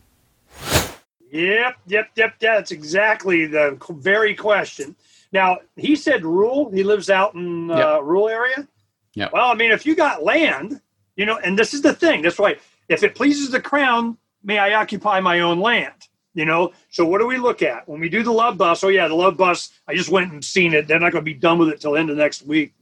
Yep, 1.32 1.78
yep, 1.86 2.10
yep. 2.16 2.36
That's 2.40 2.72
exactly 2.72 3.46
the 3.46 3.78
very 3.92 4.34
question. 4.34 4.96
Now 5.34 5.58
he 5.76 5.96
said 5.96 6.24
rural. 6.24 6.72
He 6.72 6.84
lives 6.84 7.10
out 7.10 7.34
in 7.34 7.70
uh, 7.70 7.78
yep. 7.78 8.02
rural 8.04 8.30
area. 8.30 8.68
Yeah. 9.16 9.30
Well, 9.34 9.52
I 9.52 9.56
mean, 9.56 9.72
if 9.72 9.86
you 9.86 9.96
got 9.96 10.24
land, 10.24 10.80
you 11.16 11.26
know, 11.26 11.38
and 11.38 11.58
this 11.58 11.74
is 11.74 11.82
the 11.82 11.94
thing. 11.94 12.22
That's 12.22 12.40
why, 12.40 12.58
if 12.88 13.04
it 13.04 13.16
pleases 13.16 13.52
the 13.52 13.60
crown, 13.60 14.18
may 14.44 14.60
I 14.60 14.74
occupy 14.76 15.20
my 15.20 15.42
own 15.42 15.60
land? 15.60 16.08
You 16.36 16.46
know. 16.46 16.72
So 16.90 17.06
what 17.06 17.20
do 17.20 17.28
we 17.28 17.38
look 17.38 17.62
at 17.62 17.88
when 17.90 18.00
we 18.00 18.10
do 18.10 18.24
the 18.24 18.32
love 18.32 18.58
bus? 18.58 18.84
Oh 18.84 18.90
yeah, 18.90 19.08
the 19.08 19.16
love 19.16 19.36
bus. 19.36 19.72
I 19.88 19.96
just 19.96 20.10
went 20.10 20.32
and 20.32 20.46
seen 20.46 20.74
it. 20.74 20.88
They're 20.88 21.00
not 21.00 21.12
going 21.12 21.24
to 21.24 21.32
be 21.32 21.34
done 21.34 21.58
with 21.58 21.70
it 21.70 21.82
till 21.82 21.98
end 21.98 22.10
of 22.12 22.18
next 22.18 22.44
week. 22.44 22.74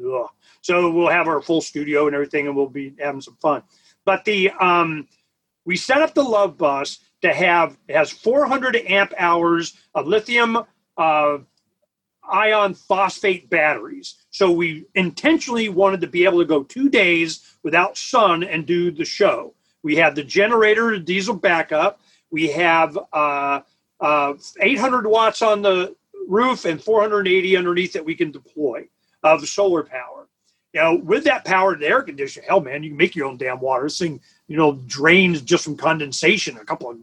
Ugh. 0.00 0.28
So 0.62 0.90
we'll 0.90 1.08
have 1.08 1.28
our 1.28 1.40
full 1.40 1.60
studio 1.60 2.06
and 2.06 2.14
everything, 2.14 2.46
and 2.46 2.56
we'll 2.56 2.68
be 2.68 2.94
having 2.98 3.20
some 3.20 3.36
fun. 3.40 3.62
But 4.04 4.24
the 4.24 4.50
um, 4.50 5.06
we 5.64 5.76
set 5.76 6.02
up 6.02 6.14
the 6.14 6.22
love 6.22 6.56
bus 6.56 6.98
to 7.22 7.32
have 7.32 7.76
it 7.88 7.96
has 7.96 8.10
400 8.10 8.76
amp 8.76 9.12
hours 9.18 9.74
of 9.94 10.06
lithium 10.06 10.58
uh, 10.96 11.38
ion 12.30 12.74
phosphate 12.74 13.50
batteries. 13.50 14.16
So 14.30 14.50
we 14.50 14.86
intentionally 14.94 15.68
wanted 15.68 16.00
to 16.02 16.06
be 16.06 16.24
able 16.24 16.38
to 16.38 16.44
go 16.44 16.62
two 16.62 16.88
days 16.88 17.56
without 17.62 17.96
sun 17.98 18.42
and 18.42 18.66
do 18.66 18.90
the 18.90 19.04
show. 19.04 19.54
We 19.82 19.96
have 19.96 20.14
the 20.14 20.24
generator, 20.24 20.98
diesel 20.98 21.34
backup. 21.34 22.00
We 22.30 22.48
have 22.48 22.98
uh, 23.12 23.60
uh, 24.00 24.34
800 24.60 25.06
watts 25.06 25.42
on 25.42 25.62
the 25.62 25.96
roof 26.28 26.64
and 26.64 26.82
480 26.82 27.56
underneath 27.56 27.92
that 27.94 28.04
we 28.04 28.14
can 28.14 28.30
deploy 28.30 28.88
of 29.22 29.46
solar 29.48 29.82
power. 29.82 30.28
Know, 30.72 30.94
with 30.94 31.24
that 31.24 31.44
power, 31.44 31.76
the 31.76 31.88
air 31.88 32.02
conditioner, 32.02 32.46
hell, 32.46 32.60
man, 32.60 32.84
you 32.84 32.90
can 32.90 32.96
make 32.96 33.16
your 33.16 33.26
own 33.26 33.36
damn 33.36 33.58
water. 33.58 33.84
This 33.84 33.98
thing, 33.98 34.20
you 34.46 34.56
know, 34.56 34.74
drains 34.86 35.42
just 35.42 35.64
from 35.64 35.76
condensation. 35.76 36.56
A 36.58 36.64
couple 36.64 36.90
of 36.90 36.98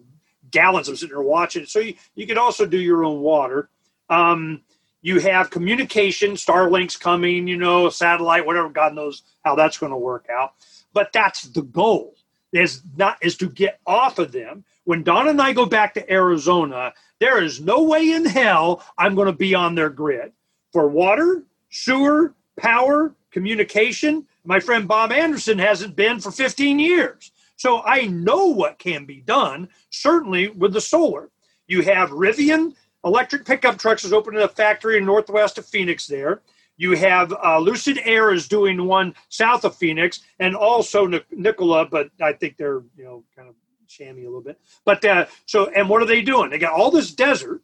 gallons. 0.51 0.87
I'm 0.87 0.95
sitting 0.95 1.13
there 1.13 1.21
watching. 1.21 1.65
So 1.65 1.79
you, 1.79 1.95
you 2.15 2.25
can 2.25 2.37
also 2.37 2.65
do 2.65 2.77
your 2.77 3.03
own 3.03 3.19
water. 3.19 3.69
Um, 4.09 4.61
you 5.07 5.19
have 5.21 5.49
communication, 5.49 6.33
Starlink's 6.33 6.97
coming, 6.97 7.47
you 7.47 7.55
know, 7.55 7.87
satellite, 7.87 8.45
whatever. 8.45 8.67
God 8.67 8.93
knows 8.93 9.23
how 9.45 9.55
that's 9.55 9.77
going 9.77 9.93
to 9.93 9.97
work 9.97 10.25
out. 10.29 10.55
But 10.91 11.13
that's 11.13 11.43
the 11.43 11.61
goal 11.61 12.15
is 12.51 12.81
not 12.97 13.17
is 13.21 13.37
to 13.37 13.49
get 13.49 13.79
off 13.87 14.19
of 14.19 14.33
them. 14.33 14.65
When 14.83 15.03
Don 15.03 15.29
and 15.29 15.41
I 15.41 15.53
go 15.53 15.65
back 15.65 15.93
to 15.93 16.11
Arizona, 16.11 16.93
there 17.21 17.41
is 17.41 17.61
no 17.61 17.83
way 17.83 18.11
in 18.11 18.25
hell 18.25 18.83
I'm 18.97 19.15
going 19.15 19.27
to 19.27 19.31
be 19.31 19.55
on 19.55 19.75
their 19.75 19.89
grid 19.89 20.33
for 20.73 20.89
water, 20.89 21.45
sewer, 21.69 22.33
power, 22.57 23.15
communication. 23.31 24.27
My 24.43 24.59
friend 24.59 24.89
Bob 24.89 25.13
Anderson 25.13 25.57
hasn't 25.57 25.95
been 25.95 26.19
for 26.19 26.31
15 26.31 26.79
years. 26.79 27.31
So 27.55 27.81
I 27.85 28.07
know 28.07 28.47
what 28.47 28.77
can 28.77 29.05
be 29.05 29.21
done, 29.21 29.69
certainly 29.89 30.49
with 30.49 30.73
the 30.73 30.81
solar. 30.81 31.29
You 31.65 31.81
have 31.83 32.09
Rivian 32.09 32.75
electric 33.07 33.45
pickup 33.45 33.77
trucks 33.77 34.03
is 34.03 34.13
opening 34.13 34.41
a 34.41 34.47
factory 34.47 34.97
in 34.97 35.05
northwest 35.05 35.57
of 35.57 35.65
Phoenix 35.65 36.07
there. 36.07 36.41
You 36.77 36.95
have 36.95 37.33
uh, 37.33 37.59
Lucid 37.59 37.99
Air 38.03 38.31
is 38.31 38.47
doing 38.47 38.85
one 38.85 39.15
south 39.29 39.65
of 39.65 39.75
Phoenix, 39.75 40.21
and 40.39 40.55
also 40.55 41.09
Nikola, 41.31 41.87
but 41.87 42.09
I 42.21 42.33
think 42.33 42.57
they're 42.57 42.83
you 42.95 43.03
know 43.03 43.23
kind 43.35 43.49
of 43.49 43.55
shammy 43.87 44.21
a 44.21 44.25
little 44.25 44.41
bit. 44.41 44.59
But 44.85 45.03
uh, 45.03 45.25
so, 45.45 45.69
and 45.69 45.89
what 45.89 46.03
are 46.03 46.05
they 46.07 46.21
doing? 46.21 46.51
They 46.51 46.59
got 46.59 46.73
all 46.73 46.91
this 46.91 47.11
desert. 47.11 47.61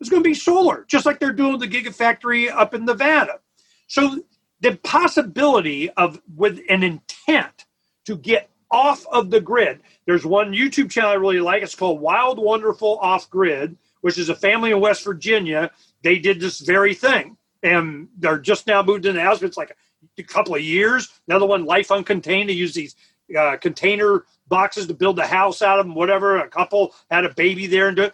It's 0.00 0.10
going 0.10 0.22
to 0.22 0.28
be 0.28 0.34
solar, 0.34 0.84
just 0.88 1.06
like 1.06 1.20
they're 1.20 1.32
doing 1.32 1.58
the 1.60 1.68
Gigafactory 1.68 2.50
up 2.50 2.74
in 2.74 2.84
Nevada. 2.84 3.38
So 3.86 4.24
the 4.60 4.76
possibility 4.76 5.90
of 5.90 6.20
with 6.34 6.60
an 6.68 6.82
intent 6.82 7.66
to 8.06 8.16
get 8.16 8.50
off 8.72 9.06
of 9.12 9.30
the 9.30 9.40
grid. 9.40 9.80
There's 10.06 10.24
one 10.24 10.52
YouTube 10.52 10.90
channel 10.90 11.10
I 11.10 11.14
really 11.14 11.40
like. 11.40 11.62
It's 11.62 11.74
called 11.74 12.00
Wild 12.00 12.38
Wonderful 12.38 12.98
Off 13.00 13.28
Grid, 13.30 13.76
which 14.02 14.18
is 14.18 14.28
a 14.28 14.34
family 14.34 14.70
in 14.70 14.80
West 14.80 15.04
Virginia. 15.04 15.70
They 16.02 16.18
did 16.18 16.38
this 16.38 16.60
very 16.60 16.94
thing, 16.94 17.36
and 17.62 18.08
they're 18.18 18.38
just 18.38 18.66
now 18.66 18.82
moved 18.82 19.06
into 19.06 19.18
the 19.18 19.24
house. 19.24 19.42
It's 19.42 19.56
like 19.56 19.76
a 20.18 20.22
couple 20.22 20.54
of 20.54 20.60
years. 20.60 21.08
Another 21.26 21.46
one, 21.46 21.64
Life 21.64 21.88
Uncontained. 21.88 22.48
They 22.48 22.52
use 22.52 22.74
these 22.74 22.94
uh, 23.36 23.56
container 23.56 24.24
boxes 24.48 24.86
to 24.86 24.94
build 24.94 25.18
a 25.18 25.26
house 25.26 25.62
out 25.62 25.80
of 25.80 25.86
them. 25.86 25.94
Whatever. 25.94 26.38
A 26.38 26.48
couple 26.48 26.94
had 27.10 27.24
a 27.24 27.32
baby 27.34 27.66
there 27.66 27.88
and 27.88 27.96
do. 27.96 28.10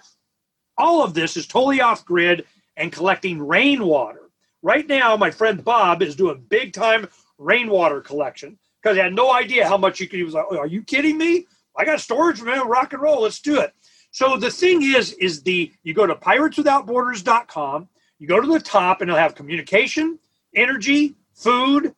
All 0.76 1.02
of 1.02 1.14
this 1.14 1.36
is 1.36 1.46
totally 1.46 1.80
off 1.80 2.04
grid 2.04 2.44
and 2.76 2.92
collecting 2.92 3.44
rainwater. 3.44 4.30
Right 4.62 4.86
now, 4.86 5.16
my 5.16 5.30
friend 5.30 5.64
Bob 5.64 6.02
is 6.02 6.16
doing 6.16 6.44
big 6.48 6.72
time 6.72 7.08
rainwater 7.38 8.00
collection 8.00 8.58
because 8.82 8.96
he 8.96 9.02
had 9.02 9.14
no 9.14 9.32
idea 9.32 9.66
how 9.66 9.76
much 9.76 10.00
you 10.00 10.08
could. 10.08 10.18
He 10.18 10.24
was 10.24 10.34
like, 10.34 10.46
oh, 10.50 10.58
"Are 10.58 10.66
you 10.66 10.82
kidding 10.82 11.18
me? 11.18 11.46
I 11.76 11.84
got 11.84 12.00
storage, 12.00 12.42
man. 12.42 12.68
Rock 12.68 12.92
and 12.92 13.02
roll. 13.02 13.22
Let's 13.22 13.40
do 13.40 13.60
it." 13.60 13.72
So 14.18 14.36
the 14.36 14.50
thing 14.50 14.82
is, 14.82 15.12
is 15.12 15.42
the 15.44 15.70
you 15.84 15.94
go 15.94 16.04
to 16.04 16.16
pirateswithoutborders.com, 16.16 17.88
you 18.18 18.26
go 18.26 18.40
to 18.40 18.48
the 18.48 18.58
top, 18.58 19.00
and 19.00 19.08
it'll 19.08 19.16
have 19.20 19.36
communication, 19.36 20.18
energy, 20.56 21.14
food, 21.34 21.94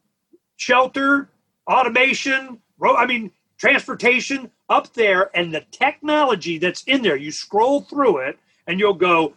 shelter, 0.57 1.31
automation. 1.67 2.59
I 2.85 3.07
mean, 3.07 3.31
transportation 3.57 4.51
up 4.69 4.93
there, 4.93 5.31
and 5.35 5.55
the 5.55 5.65
technology 5.71 6.59
that's 6.59 6.83
in 6.83 7.01
there. 7.01 7.17
You 7.17 7.33
scroll 7.33 7.81
through 7.81 8.19
it, 8.19 8.39
and 8.67 8.79
you'll 8.79 8.93
go. 8.93 9.33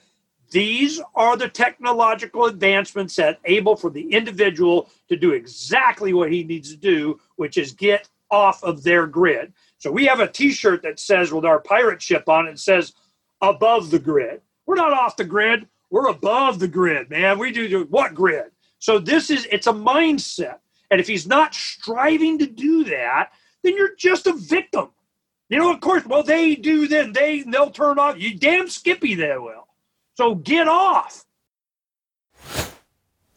These 0.51 0.99
are 1.15 1.37
the 1.37 1.47
technological 1.47 2.47
advancements 2.47 3.15
that 3.15 3.39
able 3.45 3.77
for 3.77 3.91
the 3.91 4.11
individual 4.11 4.89
to 5.07 5.15
do 5.15 5.31
exactly 5.31 6.13
what 6.13 6.33
he 6.33 6.43
needs 6.43 6.71
to 6.71 6.77
do, 6.77 7.17
which 7.37 7.57
is 7.57 7.71
get 7.71 8.09
off 8.29 8.61
of 8.61 8.83
their 8.83 9.07
grid. 9.07 9.53
So 9.83 9.91
we 9.91 10.05
have 10.05 10.21
a 10.21 10.29
T-shirt 10.29 10.81
that 10.83 10.97
says 10.97 11.33
with 11.33 11.43
our 11.43 11.59
pirate 11.59 12.01
ship 12.01 12.29
on 12.29 12.47
it, 12.47 12.57
says 12.57 12.93
above 13.41 13.91
the 13.91 13.99
grid. 13.99 14.39
We're 14.65 14.75
not 14.75 14.93
off 14.93 15.17
the 15.17 15.25
grid. 15.25 15.67
We're 15.91 16.07
above 16.07 16.59
the 16.59 16.69
grid, 16.69 17.09
man. 17.09 17.37
We 17.37 17.51
do 17.51 17.67
do 17.67 17.83
what 17.89 18.13
grid? 18.13 18.51
So 18.79 18.97
this 18.97 19.29
is 19.29 19.45
it's 19.51 19.67
a 19.67 19.73
mindset. 19.73 20.59
And 20.89 21.01
if 21.01 21.07
he's 21.07 21.27
not 21.27 21.53
striving 21.53 22.39
to 22.39 22.45
do 22.45 22.85
that, 22.85 23.31
then 23.61 23.75
you're 23.75 23.93
just 23.97 24.25
a 24.25 24.31
victim. 24.31 24.91
You 25.49 25.59
know, 25.59 25.73
of 25.73 25.81
course, 25.81 26.05
well, 26.05 26.23
they 26.23 26.55
do 26.55 26.87
then 26.87 27.11
they 27.11 27.41
they'll 27.41 27.69
turn 27.69 27.99
off. 27.99 28.17
You 28.17 28.39
damn 28.39 28.69
Skippy 28.69 29.15
they 29.15 29.37
will. 29.37 29.67
So 30.15 30.35
get 30.35 30.69
off. 30.69 31.25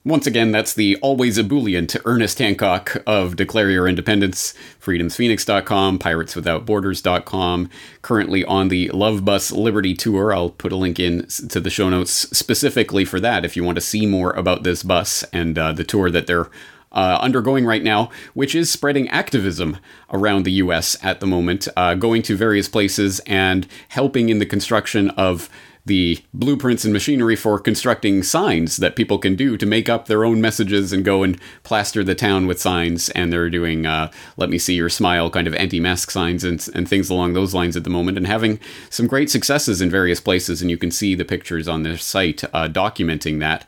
Once 0.07 0.25
again, 0.25 0.53
that's 0.53 0.73
the 0.73 0.95
always 1.03 1.37
ebullient 1.37 1.97
Ernest 2.05 2.38
Hancock 2.38 3.03
of 3.09 3.35
Declare 3.35 3.73
Your 3.73 3.88
Independence, 3.88 4.55
freedomsphoenix.com, 4.81 5.99
pirateswithoutborders.com, 5.99 7.69
currently 8.03 8.45
on 8.45 8.69
the 8.69 8.88
Love 8.90 9.25
Bus 9.25 9.51
Liberty 9.51 9.95
Tour. 9.95 10.33
I'll 10.33 10.51
put 10.51 10.71
a 10.71 10.77
link 10.77 11.01
in 11.01 11.27
to 11.49 11.59
the 11.59 11.71
show 11.71 11.88
notes 11.88 12.12
specifically 12.12 13.05
for 13.05 13.19
that 13.19 13.45
if 13.45 13.57
you 13.57 13.64
want 13.64 13.75
to 13.79 13.81
see 13.81 14.07
more 14.07 14.31
about 14.31 14.62
this 14.62 14.85
bus 14.85 15.25
and 15.33 15.59
uh, 15.59 15.73
the 15.73 15.83
tour 15.83 16.09
that 16.09 16.29
they're 16.29 16.51
uh, 16.92 17.19
undergoing 17.21 17.66
right 17.66 17.83
now, 17.83 18.09
which 18.33 18.55
is 18.55 18.71
spreading 18.71 19.09
activism 19.09 19.77
around 20.12 20.45
the 20.45 20.53
US 20.53 20.97
at 21.03 21.19
the 21.19 21.27
moment, 21.27 21.66
uh, 21.77 21.95
going 21.95 22.23
to 22.23 22.37
various 22.37 22.69
places 22.69 23.19
and 23.27 23.66
helping 23.88 24.29
in 24.29 24.38
the 24.38 24.47
construction 24.47 25.11
of 25.11 25.51
the 25.87 26.18
blueprints 26.35 26.85
and 26.85 26.92
machinery 26.92 27.37
for 27.37 27.59
constructing 27.59 28.22
signs 28.22 28.77
that 28.77 28.96
people 28.96 29.18
can 29.18 29.37
do 29.37 29.57
to 29.57 29.64
make 29.64 29.88
up 29.88 30.07
their 30.07 30.25
own 30.25 30.40
messages 30.40 30.92
and 30.92 31.05
go 31.05 31.22
and 31.22 31.40
plaster 31.62 32.05
the 32.05 32.14
town 32.14 32.46
with 32.46 32.61
signs. 32.61 33.09
And 33.11 33.33
they're 33.33 33.49
doing 33.49 33.87
uh, 33.87 34.11
"Let 34.37 34.51
me 34.51 34.59
see 34.59 34.75
your 34.75 34.90
smile" 34.90 35.31
kind 35.31 35.46
of 35.46 35.55
anti-mask 35.55 36.11
signs 36.11 36.44
and, 36.44 36.68
and 36.75 36.88
things 36.88 37.09
along 37.09 37.33
those 37.33 37.55
lines 37.55 37.77
at 37.77 37.85
the 37.85 37.90
moment, 37.90 38.18
and 38.18 38.27
having 38.27 38.61
some 38.90 39.07
great 39.07 39.31
successes 39.31 39.81
in 39.81 39.88
various 39.88 40.20
places. 40.20 40.61
And 40.61 40.70
you 40.70 40.77
can 40.77 40.90
see 40.90 41.14
the 41.14 41.25
pictures 41.25 41.68
on 41.68 41.83
their 41.83 41.96
site 41.96 42.44
uh, 42.53 42.68
documenting 42.68 43.38
that. 43.40 43.64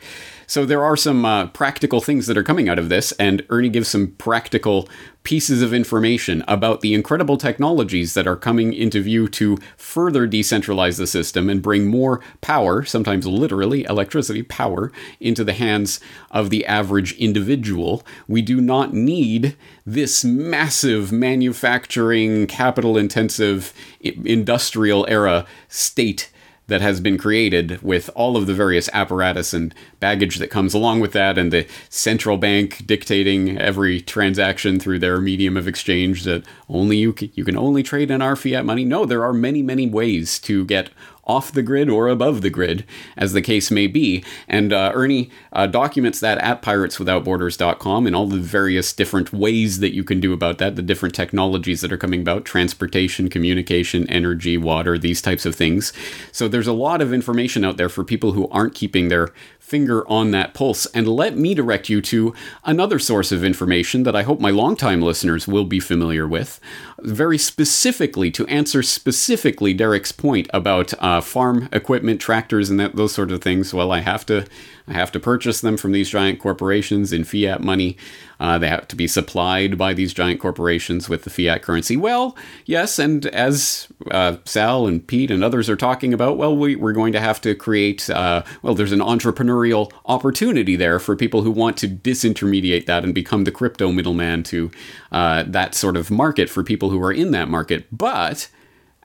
So 0.48 0.64
there 0.64 0.82
are 0.82 0.96
some 0.96 1.26
uh, 1.26 1.48
practical 1.48 2.00
things 2.00 2.26
that 2.26 2.38
are 2.38 2.42
coming 2.42 2.70
out 2.70 2.78
of 2.78 2.88
this, 2.88 3.12
and 3.12 3.44
Ernie 3.50 3.68
gives 3.68 3.88
some 3.88 4.12
practical 4.12 4.88
pieces 5.22 5.60
of 5.60 5.74
information 5.74 6.42
about 6.48 6.80
the 6.80 6.94
incredible 6.94 7.36
technologies 7.36 8.14
that 8.14 8.26
are 8.26 8.34
coming 8.34 8.72
into 8.72 9.02
view 9.02 9.28
to 9.28 9.58
further 9.76 10.26
decentralize 10.26 10.96
the 10.96 11.06
system 11.06 11.50
and 11.50 11.60
bring 11.60 11.86
more 11.86 12.22
power, 12.40 12.82
sometimes 12.82 13.26
literally 13.26 13.84
electricity 13.90 14.42
power, 14.42 14.90
into 15.20 15.44
the 15.44 15.52
hands 15.52 16.00
of 16.30 16.48
the 16.48 16.64
average 16.64 17.12
individual. 17.18 18.02
We 18.26 18.40
do 18.40 18.58
not 18.58 18.94
need 18.94 19.54
this 19.84 20.24
massive 20.24 21.12
manufacturing, 21.12 22.46
capital 22.46 22.96
intensive, 22.96 23.74
industrial 24.00 25.04
era 25.10 25.44
state 25.68 26.30
that 26.68 26.80
has 26.80 27.00
been 27.00 27.18
created 27.18 27.82
with 27.82 28.08
all 28.14 28.36
of 28.36 28.46
the 28.46 28.54
various 28.54 28.88
apparatus 28.92 29.52
and 29.52 29.74
baggage 30.00 30.36
that 30.36 30.50
comes 30.50 30.72
along 30.72 31.00
with 31.00 31.12
that, 31.12 31.36
and 31.36 31.52
the 31.52 31.66
central 31.88 32.36
bank 32.36 32.86
dictating 32.86 33.58
every 33.58 34.00
transaction 34.00 34.78
through 34.78 34.98
their 34.98 35.20
medium 35.20 35.56
of 35.56 35.66
exchange 35.66 36.24
that 36.24 36.44
only 36.68 36.96
you 36.96 37.12
can, 37.12 37.30
you 37.34 37.44
can 37.44 37.56
only 37.56 37.82
trade 37.82 38.10
in 38.10 38.22
our 38.22 38.36
fiat 38.36 38.64
money. 38.64 38.84
No, 38.84 39.04
there 39.04 39.24
are 39.24 39.32
many, 39.32 39.62
many 39.62 39.88
ways 39.88 40.38
to 40.40 40.64
get 40.66 40.90
off 41.28 41.52
the 41.52 41.62
grid 41.62 41.88
or 41.88 42.08
above 42.08 42.40
the 42.40 42.50
grid, 42.50 42.84
as 43.16 43.32
the 43.32 43.42
case 43.42 43.70
may 43.70 43.86
be. 43.86 44.24
And 44.48 44.72
uh, 44.72 44.92
Ernie 44.94 45.30
uh, 45.52 45.66
documents 45.66 46.20
that 46.20 46.38
at 46.38 46.62
pirateswithoutborders.com 46.62 48.06
and 48.06 48.16
all 48.16 48.26
the 48.26 48.38
various 48.38 48.92
different 48.92 49.32
ways 49.32 49.80
that 49.80 49.94
you 49.94 50.02
can 50.02 50.20
do 50.20 50.32
about 50.32 50.58
that, 50.58 50.76
the 50.76 50.82
different 50.82 51.14
technologies 51.14 51.80
that 51.82 51.92
are 51.92 51.98
coming 51.98 52.20
about 52.22 52.44
transportation, 52.44 53.28
communication, 53.28 54.08
energy, 54.08 54.56
water, 54.56 54.96
these 54.98 55.20
types 55.20 55.44
of 55.44 55.54
things. 55.54 55.92
So 56.32 56.48
there's 56.48 56.66
a 56.66 56.72
lot 56.72 57.02
of 57.02 57.12
information 57.12 57.64
out 57.64 57.76
there 57.76 57.88
for 57.88 58.04
people 58.04 58.32
who 58.32 58.48
aren't 58.48 58.74
keeping 58.74 59.08
their 59.08 59.28
finger 59.68 60.08
on 60.08 60.30
that 60.30 60.54
pulse. 60.54 60.86
And 60.86 61.06
let 61.06 61.36
me 61.36 61.54
direct 61.54 61.88
you 61.88 62.00
to 62.02 62.34
another 62.64 62.98
source 62.98 63.30
of 63.30 63.44
information 63.44 64.02
that 64.04 64.16
I 64.16 64.22
hope 64.22 64.40
my 64.40 64.50
longtime 64.50 65.02
listeners 65.02 65.46
will 65.46 65.64
be 65.64 65.80
familiar 65.80 66.26
with. 66.26 66.58
Very 67.00 67.38
specifically, 67.38 68.30
to 68.32 68.46
answer 68.46 68.82
specifically 68.82 69.74
Derek's 69.74 70.12
point 70.12 70.48
about 70.52 70.94
uh, 71.02 71.20
farm 71.20 71.68
equipment, 71.72 72.20
tractors, 72.20 72.70
and 72.70 72.80
that, 72.80 72.96
those 72.96 73.12
sort 73.12 73.30
of 73.30 73.42
things. 73.42 73.74
Well, 73.74 73.92
I 73.92 74.00
have 74.00 74.24
to 74.26 74.46
I 74.88 74.94
have 74.94 75.12
to 75.12 75.20
purchase 75.20 75.60
them 75.60 75.76
from 75.76 75.92
these 75.92 76.08
giant 76.08 76.38
corporations 76.38 77.12
in 77.12 77.24
fiat 77.24 77.62
money. 77.62 77.96
Uh, 78.40 78.58
they 78.58 78.68
have 78.68 78.86
to 78.88 78.96
be 78.96 79.08
supplied 79.08 79.76
by 79.76 79.92
these 79.92 80.12
giant 80.12 80.40
corporations 80.40 81.08
with 81.08 81.24
the 81.24 81.30
fiat 81.30 81.62
currency. 81.62 81.96
Well, 81.96 82.36
yes, 82.64 82.98
and 82.98 83.26
as 83.26 83.88
uh, 84.10 84.36
Sal 84.44 84.86
and 84.86 85.04
Pete 85.06 85.30
and 85.30 85.42
others 85.42 85.68
are 85.68 85.76
talking 85.76 86.14
about, 86.14 86.36
well, 86.36 86.56
we, 86.56 86.76
are 86.80 86.92
going 86.92 87.12
to 87.12 87.20
have 87.20 87.40
to 87.40 87.54
create, 87.54 88.08
uh, 88.10 88.44
well, 88.62 88.74
there's 88.74 88.92
an 88.92 89.00
entrepreneurial 89.00 89.90
opportunity 90.06 90.76
there 90.76 90.98
for 90.98 91.16
people 91.16 91.42
who 91.42 91.50
want 91.50 91.76
to 91.78 91.88
disintermediate 91.88 92.86
that 92.86 93.04
and 93.04 93.14
become 93.14 93.44
the 93.44 93.52
crypto 93.52 93.90
middleman 93.90 94.42
to 94.44 94.70
uh, 95.10 95.42
that 95.46 95.74
sort 95.74 95.96
of 95.96 96.10
market 96.10 96.48
for 96.48 96.62
people 96.62 96.90
who 96.90 97.02
are 97.02 97.12
in 97.12 97.32
that 97.32 97.48
market. 97.48 97.86
But 97.90 98.48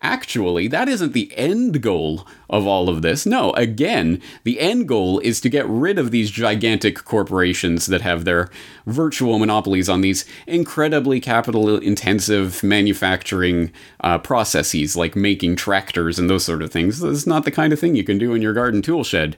Actually, 0.06 0.68
that 0.68 0.90
isn't 0.90 1.14
the 1.14 1.32
end 1.38 1.82
goal 1.82 2.28
of 2.50 2.68
all 2.68 2.90
of 2.90 3.02
this. 3.02 3.26
No, 3.26 3.52
again, 3.54 4.22
the 4.44 4.60
end 4.60 4.86
goal 4.86 5.20
is 5.20 5.40
to 5.40 5.50
get 5.50 5.66
rid 5.66 5.98
of 5.98 6.12
these 6.12 6.30
gigantic 6.30 7.06
corporations 7.06 7.86
that 7.86 8.02
have 8.02 8.26
their 8.26 8.50
virtual 8.86 9.40
monopolies 9.40 9.88
on 9.88 10.02
these 10.02 10.26
incredibly 10.46 11.22
capital 11.22 11.78
intensive 11.78 12.62
manufacturing 12.64 13.72
uh, 14.02 14.18
processes 14.18 14.98
like 14.98 15.16
making 15.16 15.56
tractors 15.56 16.20
and 16.20 16.30
those 16.30 16.44
sort 16.44 16.62
of 16.62 16.70
things. 16.70 17.00
This 17.00 17.20
is 17.20 17.28
not 17.28 17.46
the 17.46 17.52
kind 17.52 17.72
of 17.72 17.80
thing 17.80 17.96
you 17.96 18.04
can 18.04 18.18
do 18.18 18.34
in 18.34 18.42
your 18.42 18.54
garden 18.54 18.82
tool 18.82 19.06
shed. 19.06 19.38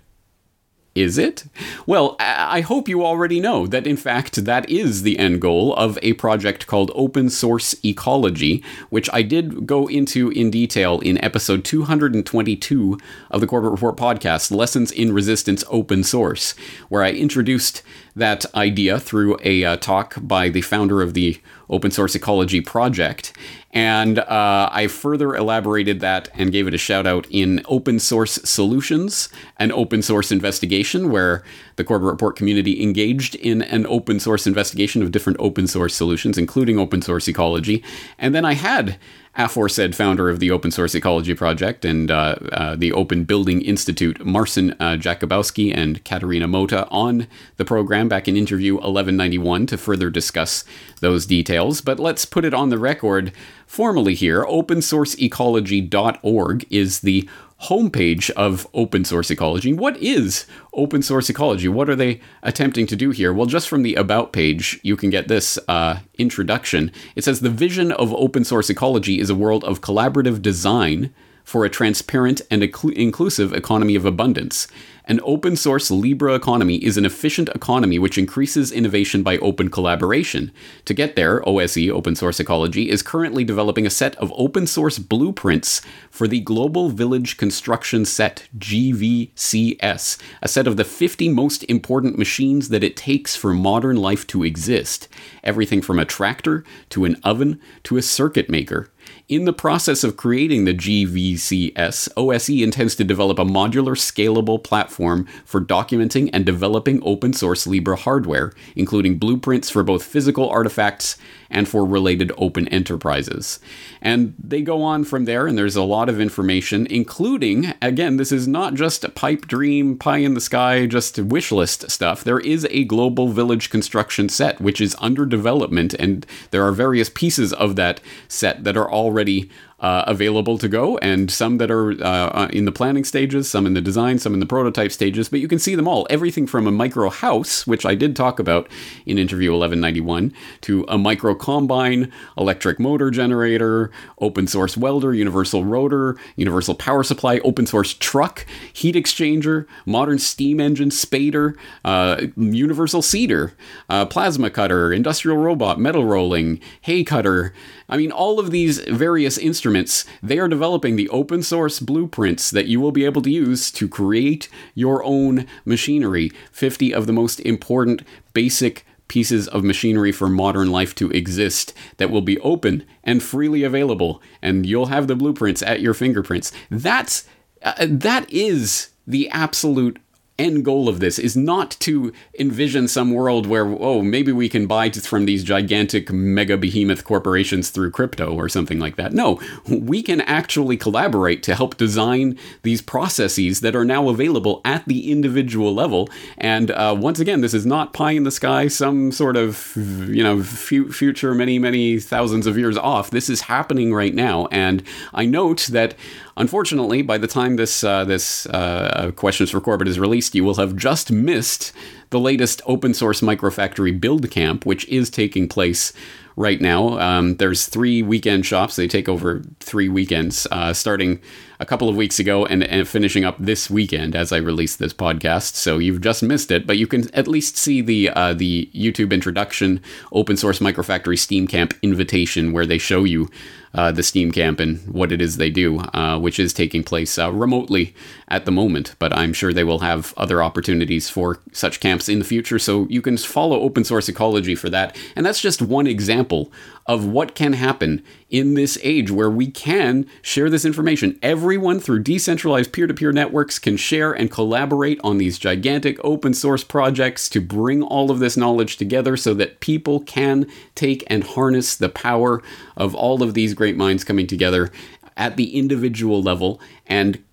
Is 0.96 1.18
it? 1.18 1.44
Well, 1.86 2.16
I 2.20 2.62
hope 2.62 2.88
you 2.88 3.06
already 3.06 3.42
know 3.42 3.68
that 3.68 3.86
in 3.86 3.98
fact 3.98 4.46
that 4.46 4.70
is 4.70 5.02
the 5.02 5.20
end 5.20 5.42
goal 5.42 5.76
of 5.76 6.00
a 6.02 6.14
project 6.14 6.68
called 6.68 6.90
Open 6.96 7.30
Source 7.30 7.76
Ecology, 7.84 8.64
which 8.90 9.10
I 9.12 9.22
did 9.22 9.68
go 9.68 9.88
into 9.88 10.30
in 10.30 10.50
detail 10.50 11.02
in 11.02 11.22
episode 11.22 11.66
222 11.66 12.98
of 13.30 13.42
the 13.42 13.48
Corbett 13.48 13.72
Report 13.72 13.98
podcast, 13.98 14.56
Lessons 14.56 14.90
in 14.90 15.12
Resistance 15.12 15.66
Open 15.70 16.02
Source, 16.02 16.56
where 16.88 17.04
I 17.04 17.12
introduced 17.12 17.84
that 18.16 18.46
idea 18.56 19.00
through 19.00 19.38
a 19.44 19.64
uh, 19.64 19.78
talk 19.78 20.16
by 20.22 20.50
the 20.50 20.62
founder 20.62 21.02
of 21.02 21.14
the 21.14 21.40
Open 21.70 21.92
Source 21.92 22.16
Ecology 22.16 22.62
Project. 22.62 23.34
And 23.72 24.20
uh, 24.20 24.70
I 24.72 24.88
further 24.88 25.36
elaborated 25.36 26.00
that 26.00 26.30
and 26.34 26.52
gave 26.52 26.66
it 26.68 26.74
a 26.74 26.78
shout 26.78 27.06
out 27.06 27.28
in 27.30 27.62
Open 27.66 28.00
Source 28.00 28.36
Solutions, 28.50 29.28
an 29.58 29.72
open 29.74 30.02
source 30.02 30.32
investigation 30.32 31.12
where 31.12 31.44
the 31.76 31.84
Corbett 31.84 32.10
Report 32.10 32.38
community 32.38 32.82
engaged 32.82 33.36
in 33.36 33.62
an 33.64 33.86
open 33.88 34.20
source 34.22 34.48
investigation 34.48 35.02
of 35.02 35.12
different 35.12 35.40
open 35.42 35.68
source 35.68 35.94
solutions, 35.94 36.38
including 36.38 36.80
open 36.80 37.02
source 37.02 37.28
ecology. 37.28 37.84
And 38.18 38.34
then 38.34 38.46
I 38.46 38.54
had 38.54 38.98
aforesaid 39.38 39.96
founder 39.96 40.30
of 40.30 40.40
the 40.40 40.52
Open 40.52 40.72
Source 40.72 40.96
Ecology 40.96 41.34
Project 41.34 41.86
and 41.86 42.10
uh, 42.10 42.36
uh, 42.52 42.76
the 42.76 42.92
Open 42.94 43.24
Building 43.24 43.62
Institute, 43.62 44.26
Marcin 44.26 44.72
uh, 44.80 44.96
Jakubowski 44.98 45.76
and 45.76 46.04
Catarina 46.06 46.48
Mota, 46.48 46.88
on 46.90 47.28
the 47.58 47.66
program 47.66 48.08
back 48.08 48.28
in 48.28 48.38
interview 48.38 48.76
1191 48.76 49.66
to 49.68 49.78
further 49.78 50.10
discuss 50.10 50.64
those 51.02 51.26
details. 51.26 51.82
But 51.82 52.00
let's 52.00 52.26
put 52.26 52.46
it 52.46 52.54
on 52.54 52.70
the 52.70 52.78
record 52.78 53.34
formally 53.68 54.16
here. 54.16 54.44
OpenSourceEcology.org 54.44 56.66
is 56.70 57.02
the 57.02 57.30
homepage 57.64 58.30
of 58.32 58.68
open 58.74 59.06
source 59.06 59.32
ecology. 59.32 59.74
What 59.74 59.98
is 59.98 60.46
open 60.74 61.02
source 61.02 61.30
ecology? 61.30 61.68
What 61.68 61.90
are 61.90 61.96
they 61.96 62.20
attempting 62.44 62.86
to 62.88 62.96
do 62.96 63.12
here? 63.12 63.34
Well, 63.34 63.46
just 63.46 63.70
from 63.70 63.84
the 63.84 63.96
About 63.96 64.34
page, 64.34 64.80
you 64.84 64.96
can 64.98 65.10
get 65.10 65.28
this 65.28 65.58
uh, 65.68 66.00
introduction. 66.18 66.92
It 67.16 67.24
says 67.24 67.40
The 67.40 67.50
vision 67.50 67.92
of 67.94 68.14
open 68.14 68.44
source 68.44 68.70
ecology 68.70 69.20
is 69.20 69.30
a 69.30 69.36
world 69.36 69.64
of 69.64 69.82
collaborative 69.82 70.42
design 70.42 71.14
for 71.44 71.64
a 71.64 71.70
transparent 71.70 72.42
and 72.50 72.64
inclusive 72.64 73.54
economy 73.54 73.96
of 73.96 74.04
abundance. 74.04 74.68
An 75.08 75.20
open 75.24 75.56
source 75.56 75.92
libre 75.92 76.34
economy 76.34 76.78
is 76.78 76.98
an 76.98 77.06
efficient 77.06 77.50
economy 77.50 78.00
which 78.00 78.18
increases 78.18 78.72
innovation 78.72 79.22
by 79.22 79.38
open 79.38 79.70
collaboration. 79.70 80.52
To 80.86 80.96
get 80.96 81.16
there, 81.16 81.48
OSE, 81.48 81.90
Open 81.90 82.16
Source 82.16 82.40
Ecology, 82.40 82.90
is 82.90 83.04
currently 83.04 83.44
developing 83.44 83.86
a 83.86 83.92
set 83.92 84.16
of 84.16 84.34
open 84.36 84.66
source 84.66 84.98
blueprints 84.98 85.84
for 86.10 86.28
the 86.28 86.40
Global 86.40 86.90
Village 86.90 87.38
Construction 87.38 88.04
Set, 88.04 88.48
GVCS, 88.58 90.18
a 90.42 90.48
set 90.48 90.66
of 90.66 90.76
the 90.76 90.84
50 90.84 91.30
most 91.30 91.64
important 91.66 92.18
machines 92.18 92.70
that 92.70 92.84
it 92.84 92.98
takes 92.98 93.36
for 93.36 93.54
modern 93.54 93.98
life 93.98 94.26
to 94.28 94.44
exist. 94.44 95.08
Everything 95.44 95.84
from 95.84 96.00
a 96.00 96.06
tractor 96.06 96.64
to 96.90 97.06
an 97.06 97.18
oven 97.24 97.62
to 97.84 97.98
a 97.98 98.02
circuit 98.02 98.50
maker. 98.50 98.90
In 99.28 99.46
the 99.46 99.54
process 99.54 100.04
of 100.04 100.18
creating 100.18 100.66
the 100.66 100.74
GVCS, 100.74 102.10
OSE 102.18 102.50
intends 102.50 102.96
to 102.96 103.04
develop 103.04 103.38
a 103.38 103.46
modular, 103.46 103.96
scalable 103.96 104.64
platform 104.64 104.95
for 104.96 105.62
documenting 105.62 106.30
and 106.34 106.46
developing 106.46 107.02
open 107.04 107.34
source 107.34 107.68
libre 107.68 107.96
hardware, 107.96 108.52
including 108.76 109.18
blueprints 109.18 109.70
for 109.70 109.84
both 109.84 110.04
physical 110.04 110.50
artifacts 110.50 111.18
and 111.50 111.68
for 111.68 111.86
related 111.86 112.32
open 112.38 112.68
enterprises. 112.70 113.60
And 114.02 114.34
they 114.38 114.62
go 114.62 114.82
on 114.82 115.04
from 115.04 115.26
there, 115.26 115.48
and 115.48 115.58
there's 115.58 115.76
a 115.76 115.84
lot 115.84 116.10
of 116.10 116.20
information, 116.20 116.88
including, 116.90 117.74
again, 117.82 118.18
this 118.18 118.32
is 118.32 118.48
not 118.48 118.74
just 118.74 119.04
a 119.04 119.10
pipe 119.10 119.48
dream, 119.48 119.98
pie 119.98 120.18
in 120.18 120.34
the 120.34 120.42
sky, 120.42 120.86
just 120.86 121.20
wish 121.20 121.52
list 121.52 121.90
stuff. 121.90 122.24
There 122.24 122.40
is 122.40 122.68
a 122.72 122.84
global 122.86 123.30
village 123.30 123.70
construction 123.70 124.30
set, 124.30 124.60
which 124.60 124.82
is 124.82 124.96
under 125.00 125.26
development, 125.26 125.94
and 125.94 126.26
there 126.52 126.66
are 126.66 126.72
various 126.72 127.10
pieces 127.10 127.54
of 127.54 127.76
that 127.76 128.02
set 128.28 128.64
that 128.64 128.78
are 128.78 128.92
already 128.92 129.50
uh, 129.86 130.04
available 130.08 130.58
to 130.58 130.68
go, 130.68 130.98
and 130.98 131.30
some 131.30 131.60
that 131.60 131.70
are 131.70 131.92
uh, 132.04 132.30
uh, 132.30 132.50
in 132.52 132.66
the 132.66 132.72
planning 132.72 133.04
stages, 133.04 133.48
some 133.48 133.68
in 133.68 133.76
the 133.76 133.82
design, 133.82 134.18
some 134.18 134.34
in 134.34 134.40
the 134.40 134.46
prototype 134.48 134.92
stages. 134.92 135.30
But 135.30 135.42
you 135.42 135.48
can 135.48 135.60
see 135.60 135.76
them 135.76 135.88
all. 135.88 136.08
Everything 136.10 136.48
from 136.48 136.66
a 136.66 136.72
micro 136.72 137.12
house, 137.12 137.68
which 137.68 137.86
I 137.86 137.94
did 137.94 138.16
talk 138.16 138.40
about 138.40 138.68
in 139.06 139.20
interview 139.20 139.52
1191, 139.52 140.34
to 140.62 140.86
a 140.88 140.98
micro 140.98 141.36
combine, 141.36 142.12
electric 142.36 142.80
motor 142.80 143.12
generator, 143.12 143.92
open 144.18 144.48
source 144.48 144.76
welder, 144.76 145.14
universal 145.14 145.64
rotor, 145.64 146.18
universal 146.36 146.74
power 146.74 147.04
supply, 147.04 147.38
open 147.44 147.68
source 147.68 147.94
truck, 147.94 148.44
heat 148.74 148.96
exchanger, 148.96 149.68
modern 149.86 150.18
steam 150.18 150.60
engine, 150.60 150.90
spader, 150.90 151.56
uh, 151.84 152.26
universal 152.36 153.04
seeder, 153.04 153.54
uh, 153.92 154.04
plasma 154.08 154.50
cutter, 154.50 154.92
industrial 154.92 155.38
robot, 155.38 155.80
metal 155.80 156.06
rolling, 156.06 156.60
hay 156.82 157.04
cutter. 157.04 157.54
I 157.88 157.98
mean, 157.98 158.12
all 158.12 158.40
of 158.40 158.50
these 158.50 158.80
various 158.80 159.38
instruments, 159.38 159.75
they 160.24 160.40
are 160.40 160.48
developing 160.48 160.96
the 160.96 161.10
open 161.10 161.44
source 161.44 161.80
blueprints 161.80 162.50
that 162.52 162.68
you 162.68 162.80
will 162.80 162.92
be 162.92 163.06
able 163.06 163.22
to 163.24 163.30
use 163.30 163.72
to 163.72 163.88
create 163.88 164.50
your 164.74 165.04
own 165.04 165.46
machinery. 165.66 166.32
50 166.52 166.94
of 166.94 167.08
the 167.08 167.14
most 167.14 167.40
important 167.42 168.02
basic 168.34 168.86
pieces 169.08 169.48
of 169.48 169.64
machinery 169.64 170.12
for 170.12 170.28
modern 170.28 170.72
life 170.72 170.96
to 170.96 171.12
exist 171.12 171.74
that 171.98 172.10
will 172.10 172.22
be 172.22 172.40
open 172.40 172.86
and 173.04 173.22
freely 173.22 173.64
available 173.64 174.22
and 174.42 174.66
you'll 174.66 174.88
have 174.88 175.08
the 175.08 175.16
blueprints 175.16 175.62
at 175.62 175.80
your 175.80 175.94
fingerprints 175.94 176.52
that's 176.72 177.28
uh, 177.62 177.86
that 177.88 178.28
is 178.32 178.90
the 179.06 179.30
absolute 179.30 180.00
end 180.38 180.66
goal 180.66 180.90
of 180.90 181.00
this 181.00 181.18
is 181.18 181.38
not 181.38 181.72
to 181.80 182.12
envision 182.38 182.88
some 182.88 183.12
world 183.12 183.48
where 183.48 183.66
oh 183.66 184.02
maybe 184.02 184.32
we 184.32 184.50
can 184.50 184.68
buy 184.68 184.90
from 184.90 185.26
these 185.26 185.44
gigantic 185.44 186.12
mega 186.12 186.58
behemoth 186.58 187.04
corporations 187.04 187.70
through 187.70 187.90
crypto 187.90 188.34
or 188.34 188.48
something 188.50 188.78
like 188.80 188.98
that. 188.98 189.14
No 189.14 189.40
we 189.68 190.04
can 190.04 190.22
actually 190.22 190.78
collaborate 190.78 191.42
to 191.44 191.56
help 191.56 191.78
design 191.78 192.38
these 192.64 192.82
processes 192.82 193.62
that 193.62 193.76
are 193.76 193.86
now 193.86 194.10
available 194.10 194.62
at 194.66 194.86
the 194.86 195.12
individual 195.12 195.74
level. 195.74 196.10
And 196.38 196.70
uh, 196.72 196.96
once 196.98 197.20
again 197.20 197.42
this 197.42 197.54
is 197.54 197.66
not 197.66 197.94
pie 197.94 198.12
in 198.12 198.24
the 198.24 198.32
sky 198.32 198.68
some 198.68 199.12
sort 199.12 199.38
of 199.38 199.74
you 199.76 200.24
know 200.24 200.40
f- 200.40 200.94
future 200.94 201.34
many 201.34 201.60
many 201.60 202.00
thousands 202.00 202.46
of 202.46 202.58
years 202.58 202.78
off. 202.78 203.10
This 203.10 203.30
is 203.30 203.42
happening 203.42 203.94
right 203.94 204.14
now. 204.14 204.48
And 204.52 204.84
i 205.14 205.26
note 205.26 205.68
that 205.72 205.96
Unfortunately, 206.38 207.02
by 207.02 207.18
the 207.18 207.28
time 207.28 207.56
this 207.56 207.84
uh, 207.84 208.04
this 208.04 208.46
uh, 208.48 209.12
questions 209.16 209.52
for 209.52 209.62
Corbett 209.62 209.88
is 209.88 210.00
released, 210.00 210.36
you 210.36 210.44
will 210.44 210.56
have 210.56 210.76
just 210.76 211.12
missed 211.12 211.72
the 212.16 212.20
latest 212.22 212.62
open 212.66 212.94
source 212.94 213.20
microfactory 213.20 214.00
build 214.00 214.32
camp, 214.32 214.66
which 214.66 214.88
is 214.88 215.10
taking 215.10 215.50
place 215.50 215.92
right 216.38 216.62
now. 216.62 216.98
Um, 216.98 217.36
there's 217.36 217.68
three 217.68 218.02
weekend 218.02 218.46
shops. 218.46 218.78
They 218.78 218.88
take 218.88 219.10
over 219.10 219.44
three 219.60 219.90
weekends, 219.90 220.48
uh, 220.50 220.72
starting 220.72 221.20
a 221.60 221.66
couple 221.66 221.90
of 221.90 221.98
weeks 221.98 222.18
ago 222.18 222.46
and, 222.46 222.64
and 222.64 222.88
finishing 222.88 223.26
up 223.26 223.36
this 223.38 223.70
weekend 223.70 224.16
as 224.16 224.32
I 224.32 224.38
release 224.38 224.78
this 224.78 224.94
podcast. 224.94 225.56
So 225.56 225.78
you've 225.78 226.00
just 226.00 226.24
missed 226.24 226.52
it, 226.52 226.66
but 226.66 226.78
you 226.78 226.88
can 226.88 227.14
at 227.14 227.28
least 227.28 227.58
see 227.58 227.82
the 227.82 228.10
uh, 228.12 228.34
the 228.34 228.70
YouTube 228.74 229.12
introduction, 229.12 229.82
open 230.14 230.38
source 230.38 230.60
microfactory 230.60 231.20
Steam 231.20 231.48
Camp 231.48 231.74
invitation, 231.82 232.54
where 232.54 232.66
they 232.66 232.78
show 232.78 233.04
you 233.04 233.30
uh, 233.74 233.92
the 233.92 234.04
Steam 234.04 234.32
Camp 234.32 234.62
and 234.62 234.80
what 234.88 235.12
it 235.12 235.22
is 235.22 235.36
they 235.36 235.50
do, 235.50 235.80
uh, 235.94 236.18
which 236.18 236.40
is 236.40 236.54
taking 236.54 236.82
place 236.82 237.20
uh, 237.20 237.30
remotely 237.32 237.94
at 238.28 238.46
the 238.46 238.52
moment. 238.52 238.96
But 239.00 239.16
I'm 239.16 239.34
sure 239.34 239.54
they 239.54 239.64
will 239.64 239.80
have 239.80 240.14
other 240.18 240.42
opportunities 240.42 241.10
for 241.10 241.40
such 241.52 241.80
camps 241.80 242.10
in 242.10 242.20
the 242.20 242.26
future. 242.26 242.60
So 242.60 242.88
you 242.90 243.02
can 243.02 243.18
follow 243.18 243.60
open 243.62 243.84
source 243.84 244.10
ecology 244.10 244.56
for 244.56 244.70
that. 244.70 244.98
And 245.16 245.26
that's 245.26 245.42
just 245.42 245.62
one 245.62 245.88
example 245.88 246.52
of 246.88 247.06
what 247.06 247.36
can 247.36 247.54
happen 247.54 248.04
in 248.30 248.54
this 248.54 248.78
age 248.84 249.10
where 249.10 249.30
we 249.30 249.50
can 249.50 250.08
share 250.22 250.50
this 250.50 250.66
information. 250.66 251.18
Everyone 251.22 251.80
through 251.80 252.04
decentralized 252.04 252.74
peer 252.74 252.88
to 252.88 252.94
peer 252.94 253.12
networks 253.12 253.58
can 253.60 253.78
share 253.78 254.12
and 254.12 254.30
collaborate 254.30 255.00
on 255.04 255.18
these 255.18 255.40
gigantic 255.40 255.98
open 256.04 256.34
source 256.34 256.64
projects 256.64 257.30
to 257.30 257.42
bring 257.42 257.82
all 257.82 258.12
of 258.12 258.20
this 258.20 258.38
knowledge 258.38 258.78
together 258.78 259.18
so 259.18 259.34
that 259.34 259.60
people 259.60 260.00
can 260.02 260.48
take 260.76 261.04
and 261.08 261.24
harness 261.24 261.76
the 261.76 261.90
power 261.90 262.42
of 262.76 262.94
all 262.94 263.24
of 263.24 263.34
these 263.34 263.54
great 263.54 263.78
minds 263.78 264.04
coming 264.04 264.28
together 264.28 264.72
at 265.18 265.38
the 265.38 265.58
individual 265.58 266.22
level 266.22 266.60
and 266.88 267.24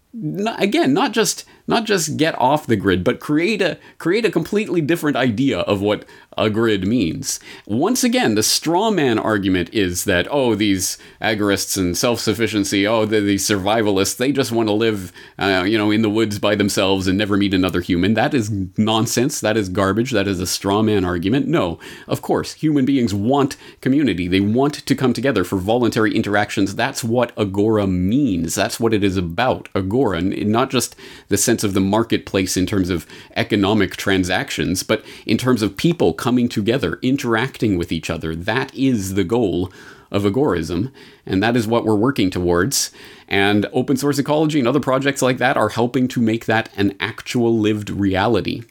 again 0.59 0.93
not 0.93 1.13
just 1.13 1.45
not 1.73 1.85
just 1.85 2.17
get 2.17 2.39
off 2.39 2.67
the 2.67 2.77
grid 2.77 3.03
but 3.03 3.21
create 3.21 3.63
a 3.63 3.79
create 3.99 4.25
a 4.25 4.31
completely 4.31 4.81
different 4.81 5.17
idea 5.17 5.61
of 5.61 5.81
what 5.81 6.05
a 6.37 6.51
grid 6.51 6.87
means. 6.87 7.41
Once 7.67 8.05
again, 8.05 8.35
the 8.35 8.43
straw 8.43 8.91
man 8.91 9.19
argument 9.19 9.73
is 9.73 10.05
that, 10.05 10.27
oh, 10.31 10.55
these 10.55 10.99
agorists 11.21 11.77
and 11.77 11.97
self 11.97 12.21
sufficiency, 12.21 12.87
oh, 12.87 13.05
the, 13.05 13.21
these 13.21 13.47
survivalists, 13.47 14.17
they 14.17 14.33
just 14.33 14.53
want 14.53 14.69
to 14.69 14.73
live, 14.73 15.13
uh, 15.39 15.65
you 15.67 15.77
know, 15.77 15.91
in 15.91 16.03
the 16.03 16.11
woods 16.11 16.39
by 16.39 16.55
themselves 16.55 17.07
and 17.07 17.19
never 17.19 17.37
meet 17.37 17.55
another 17.55 17.81
human. 17.81 18.15
That 18.15 18.35
is 18.35 18.51
nonsense. 18.79 19.41
That 19.41 19.57
is 19.57 19.69
garbage. 19.69 20.13
That 20.13 20.29
is 20.29 20.41
a 20.41 20.47
straw 20.47 20.83
man 20.83 21.05
argument. 21.05 21.47
No, 21.47 21.79
of 22.07 22.23
course, 22.23 22.55
human 22.55 22.85
beings 22.85 23.15
want 23.15 23.57
community. 23.81 24.29
They 24.29 24.41
want 24.41 24.75
to 24.75 24.95
come 24.95 25.13
together 25.13 25.45
for 25.45 25.59
voluntary 25.59 26.15
interactions. 26.15 26.75
That's 26.75 27.05
what 27.05 27.33
Agora 27.37 27.87
means. 27.87 28.55
That's 28.55 28.81
what 28.81 28.95
it 28.95 29.05
is 29.05 29.17
about. 29.17 29.69
Agora, 29.75 30.21
not 30.21 30.71
just 30.71 30.97
the 31.29 31.37
sense 31.37 31.62
of 31.65 31.75
the 31.75 31.81
marketplace 31.81 32.57
in 32.57 32.67
terms 32.67 32.91
of 32.91 33.07
economic 33.37 33.97
transactions, 33.97 34.83
but 34.83 35.05
in 35.27 35.39
terms 35.39 35.63
of 35.63 35.77
people 35.77 36.13
coming 36.13 36.49
together, 36.49 36.99
interacting 37.03 37.77
with 37.77 37.93
each 37.93 38.11
other. 38.11 38.35
That 38.35 38.75
is 38.75 39.15
the 39.15 39.25
goal 39.25 39.73
of 40.11 40.25
agorism, 40.25 40.93
and 41.25 41.43
that 41.43 41.57
is 41.57 41.67
what 41.67 41.85
we're 41.85 41.95
working 41.95 42.31
towards. 42.31 42.91
And 43.29 43.67
open 43.73 43.97
source 43.97 44.19
ecology 44.19 44.59
and 44.59 44.69
other 44.69 44.81
projects 44.81 45.23
like 45.23 45.39
that 45.39 45.57
are 45.57 45.71
helping 45.71 46.07
to 46.09 46.21
make 46.21 46.45
that 46.45 46.69
an 46.77 46.95
actual 47.01 47.59
lived 47.59 47.89
reality. 47.89 48.63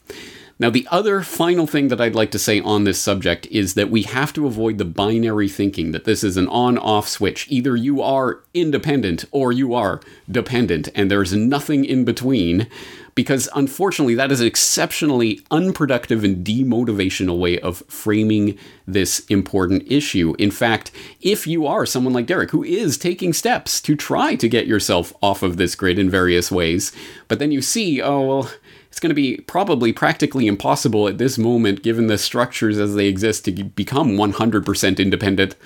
Now, 0.62 0.70
the 0.70 0.86
other 0.92 1.22
final 1.22 1.66
thing 1.66 1.88
that 1.88 2.00
I'd 2.00 2.14
like 2.14 2.30
to 2.30 2.38
say 2.38 2.60
on 2.60 2.84
this 2.84 3.00
subject 3.00 3.46
is 3.46 3.74
that 3.74 3.90
we 3.90 4.02
have 4.02 4.32
to 4.34 4.46
avoid 4.46 4.78
the 4.78 4.84
binary 4.84 5.48
thinking 5.48 5.90
that 5.90 6.04
this 6.04 6.22
is 6.22 6.36
an 6.36 6.46
on 6.46 6.78
off 6.78 7.08
switch. 7.08 7.48
Either 7.50 7.74
you 7.74 8.00
are 8.00 8.38
independent 8.54 9.24
or 9.32 9.50
you 9.50 9.74
are 9.74 10.00
dependent, 10.30 10.88
and 10.94 11.10
there's 11.10 11.32
nothing 11.32 11.84
in 11.84 12.04
between 12.04 12.68
because 13.14 13.48
unfortunately, 13.54 14.14
that 14.14 14.32
is 14.32 14.40
an 14.40 14.46
exceptionally 14.46 15.40
unproductive 15.50 16.24
and 16.24 16.46
demotivational 16.46 17.38
way 17.38 17.58
of 17.58 17.82
framing 17.88 18.56
this 18.86 19.26
important 19.26 19.82
issue. 19.90 20.34
In 20.38 20.50
fact, 20.50 20.90
if 21.20 21.46
you 21.46 21.66
are 21.66 21.84
someone 21.84 22.14
like 22.14 22.26
Derek 22.26 22.52
who 22.52 22.62
is 22.62 22.96
taking 22.96 23.32
steps 23.32 23.80
to 23.82 23.96
try 23.96 24.34
to 24.36 24.48
get 24.48 24.66
yourself 24.66 25.12
off 25.20 25.42
of 25.42 25.56
this 25.56 25.74
grid 25.74 25.98
in 25.98 26.08
various 26.08 26.50
ways, 26.50 26.92
but 27.28 27.38
then 27.38 27.52
you 27.52 27.60
see, 27.60 28.00
oh, 28.00 28.20
well, 28.26 28.50
it's 28.92 29.00
going 29.00 29.08
to 29.08 29.14
be 29.14 29.38
probably 29.46 29.90
practically 29.90 30.46
impossible 30.46 31.08
at 31.08 31.16
this 31.16 31.38
moment, 31.38 31.82
given 31.82 32.08
the 32.08 32.18
structures 32.18 32.78
as 32.78 32.94
they 32.94 33.06
exist, 33.06 33.46
to 33.46 33.64
become 33.64 34.10
100% 34.10 34.98
independent 34.98 35.56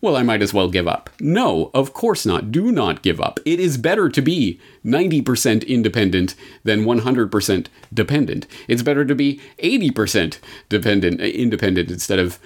well, 0.00 0.16
I 0.16 0.22
might 0.22 0.40
as 0.40 0.54
well 0.54 0.70
give 0.70 0.88
up. 0.88 1.10
No, 1.20 1.70
of 1.74 1.92
course 1.92 2.24
not. 2.24 2.50
Do 2.50 2.72
not 2.72 3.02
give 3.02 3.20
up. 3.20 3.38
It 3.44 3.60
is 3.60 3.76
better 3.76 4.08
to 4.08 4.22
be 4.22 4.58
90% 4.82 5.66
independent 5.66 6.34
than 6.64 6.86
100% 6.86 7.66
dependent. 7.92 8.46
It's 8.66 8.82
better 8.82 9.04
to 9.04 9.14
be 9.14 9.42
80% 9.62 10.38
dependent, 10.70 11.20
eh, 11.20 11.26
independent 11.26 11.90
instead 11.90 12.18
of 12.18 12.38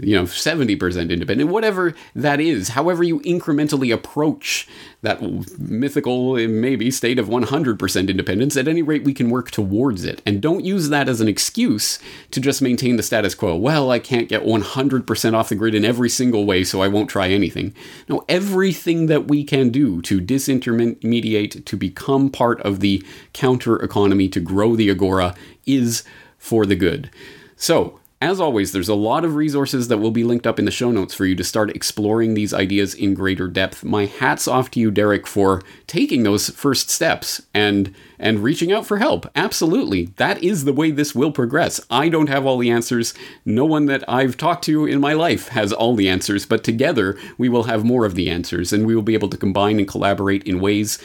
you 0.00 0.16
know 0.16 0.24
70% 0.24 1.10
independent 1.10 1.50
whatever 1.50 1.94
that 2.14 2.40
is 2.40 2.70
however 2.70 3.02
you 3.02 3.20
incrementally 3.20 3.92
approach 3.92 4.66
that 5.04 5.20
mythical 5.58 6.34
maybe 6.48 6.90
state 6.90 7.18
of 7.18 7.28
100% 7.28 8.08
independence 8.08 8.56
at 8.56 8.66
any 8.66 8.82
rate 8.82 9.04
we 9.04 9.14
can 9.14 9.30
work 9.30 9.50
towards 9.50 10.04
it. 10.04 10.22
And 10.26 10.40
don't 10.40 10.64
use 10.64 10.88
that 10.88 11.08
as 11.08 11.20
an 11.20 11.28
excuse 11.28 11.98
to 12.30 12.40
just 12.40 12.62
maintain 12.62 12.96
the 12.96 13.02
status 13.02 13.34
quo. 13.34 13.54
Well 13.54 13.90
i 13.90 13.98
can't 13.98 14.28
get 14.28 14.44
100% 14.44 15.34
off 15.34 15.48
the 15.50 15.54
grid 15.54 15.74
in 15.74 15.84
every 15.84 16.08
single 16.08 16.44
way 16.46 16.64
so 16.64 16.82
i 16.82 16.88
won't 16.88 17.10
try 17.10 17.28
anything. 17.28 17.74
No 18.08 18.24
everything 18.28 19.06
that 19.06 19.28
we 19.28 19.44
can 19.44 19.70
do 19.70 20.00
to 20.02 20.20
disintermediate 20.20 21.64
to 21.64 21.76
become 21.76 22.30
part 22.30 22.60
of 22.62 22.80
the 22.80 23.02
counter 23.32 23.76
economy 23.76 24.28
to 24.30 24.40
grow 24.40 24.74
the 24.74 24.90
agora 24.90 25.34
is 25.66 26.02
for 26.38 26.66
the 26.66 26.76
good. 26.76 27.10
So 27.56 28.00
as 28.20 28.40
always, 28.40 28.72
there's 28.72 28.88
a 28.88 28.94
lot 28.94 29.24
of 29.24 29.34
resources 29.34 29.88
that 29.88 29.98
will 29.98 30.10
be 30.10 30.24
linked 30.24 30.46
up 30.46 30.58
in 30.58 30.64
the 30.64 30.70
show 30.70 30.90
notes 30.90 31.12
for 31.12 31.26
you 31.26 31.34
to 31.34 31.44
start 31.44 31.70
exploring 31.70 32.32
these 32.32 32.54
ideas 32.54 32.94
in 32.94 33.12
greater 33.12 33.48
depth. 33.48 33.84
My 33.84 34.06
hat's 34.06 34.48
off 34.48 34.70
to 34.72 34.80
you, 34.80 34.90
Derek, 34.90 35.26
for 35.26 35.62
taking 35.86 36.22
those 36.22 36.48
first 36.48 36.88
steps 36.88 37.42
and 37.52 37.94
and 38.18 38.42
reaching 38.42 38.72
out 38.72 38.86
for 38.86 38.96
help. 38.96 39.30
Absolutely. 39.34 40.06
That 40.16 40.42
is 40.42 40.64
the 40.64 40.72
way 40.72 40.90
this 40.90 41.14
will 41.14 41.32
progress. 41.32 41.80
I 41.90 42.08
don't 42.08 42.30
have 42.30 42.46
all 42.46 42.56
the 42.56 42.70
answers. 42.70 43.12
No 43.44 43.66
one 43.66 43.86
that 43.86 44.08
I've 44.08 44.38
talked 44.38 44.64
to 44.64 44.86
in 44.86 45.00
my 45.00 45.12
life 45.12 45.48
has 45.48 45.72
all 45.72 45.94
the 45.94 46.08
answers, 46.08 46.46
but 46.46 46.64
together 46.64 47.18
we 47.36 47.50
will 47.50 47.64
have 47.64 47.84
more 47.84 48.06
of 48.06 48.14
the 48.14 48.30
answers 48.30 48.72
and 48.72 48.86
we 48.86 48.94
will 48.94 49.02
be 49.02 49.14
able 49.14 49.28
to 49.28 49.36
combine 49.36 49.78
and 49.78 49.88
collaborate 49.88 50.44
in 50.44 50.60
ways 50.60 50.98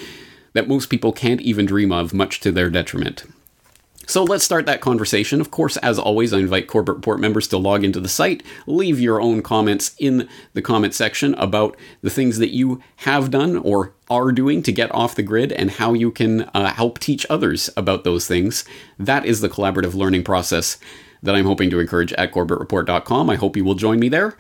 that 0.54 0.70
most 0.70 0.86
people 0.90 1.12
can't 1.12 1.42
even 1.42 1.66
dream 1.66 1.92
of, 1.92 2.14
much 2.14 2.40
to 2.40 2.52
their 2.52 2.70
detriment. 2.70 3.26
So 4.10 4.24
let's 4.24 4.44
start 4.44 4.66
that 4.66 4.82
conversation. 4.82 5.40
Of 5.40 5.52
course, 5.52 5.78
as 5.78 6.00
always, 6.00 6.34
I 6.34 6.40
invite 6.40 6.68
Corbett 6.68 6.96
Report 6.96 7.20
members 7.20 7.48
to 7.50 7.60
log 7.60 7.84
into 7.84 8.00
the 8.00 8.10
site, 8.10 8.42
leave 8.66 9.00
your 9.00 9.22
own 9.22 9.44
comments 9.44 9.94
in 10.00 10.28
the 10.54 10.64
comment 10.64 10.96
section 10.96 11.36
about 11.36 11.78
the 12.02 12.10
things 12.10 12.40
that 12.40 12.50
you 12.50 12.82
have 12.96 13.30
done 13.30 13.58
or 13.58 13.94
are 14.10 14.32
doing 14.32 14.64
to 14.64 14.72
get 14.72 14.92
off 14.96 15.14
the 15.14 15.22
grid 15.22 15.52
and 15.52 15.70
how 15.70 15.94
you 15.94 16.10
can 16.10 16.50
uh, 16.56 16.74
help 16.74 16.98
teach 16.98 17.24
others 17.30 17.70
about 17.78 18.04
those 18.04 18.26
things. 18.26 18.66
That 18.98 19.26
is 19.26 19.42
the 19.42 19.50
collaborative 19.50 19.94
learning 19.94 20.24
process 20.24 20.80
that 21.22 21.36
I'm 21.36 21.46
hoping 21.46 21.70
to 21.70 21.80
encourage 21.80 22.12
at 22.14 22.32
CorbettReport.com. 22.32 23.30
I 23.30 23.36
hope 23.36 23.56
you 23.56 23.64
will 23.64 23.76
join 23.76 24.00
me 24.00 24.10
there. 24.10 24.36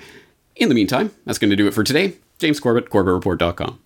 In 0.55 0.69
the 0.69 0.75
meantime, 0.75 1.11
that's 1.25 1.37
going 1.37 1.51
to 1.51 1.55
do 1.55 1.67
it 1.67 1.75
for 1.75 1.83
today. 1.83 2.15
James 2.39 2.59
Corbett, 2.59 2.89
CorbettReport.com. 2.89 3.79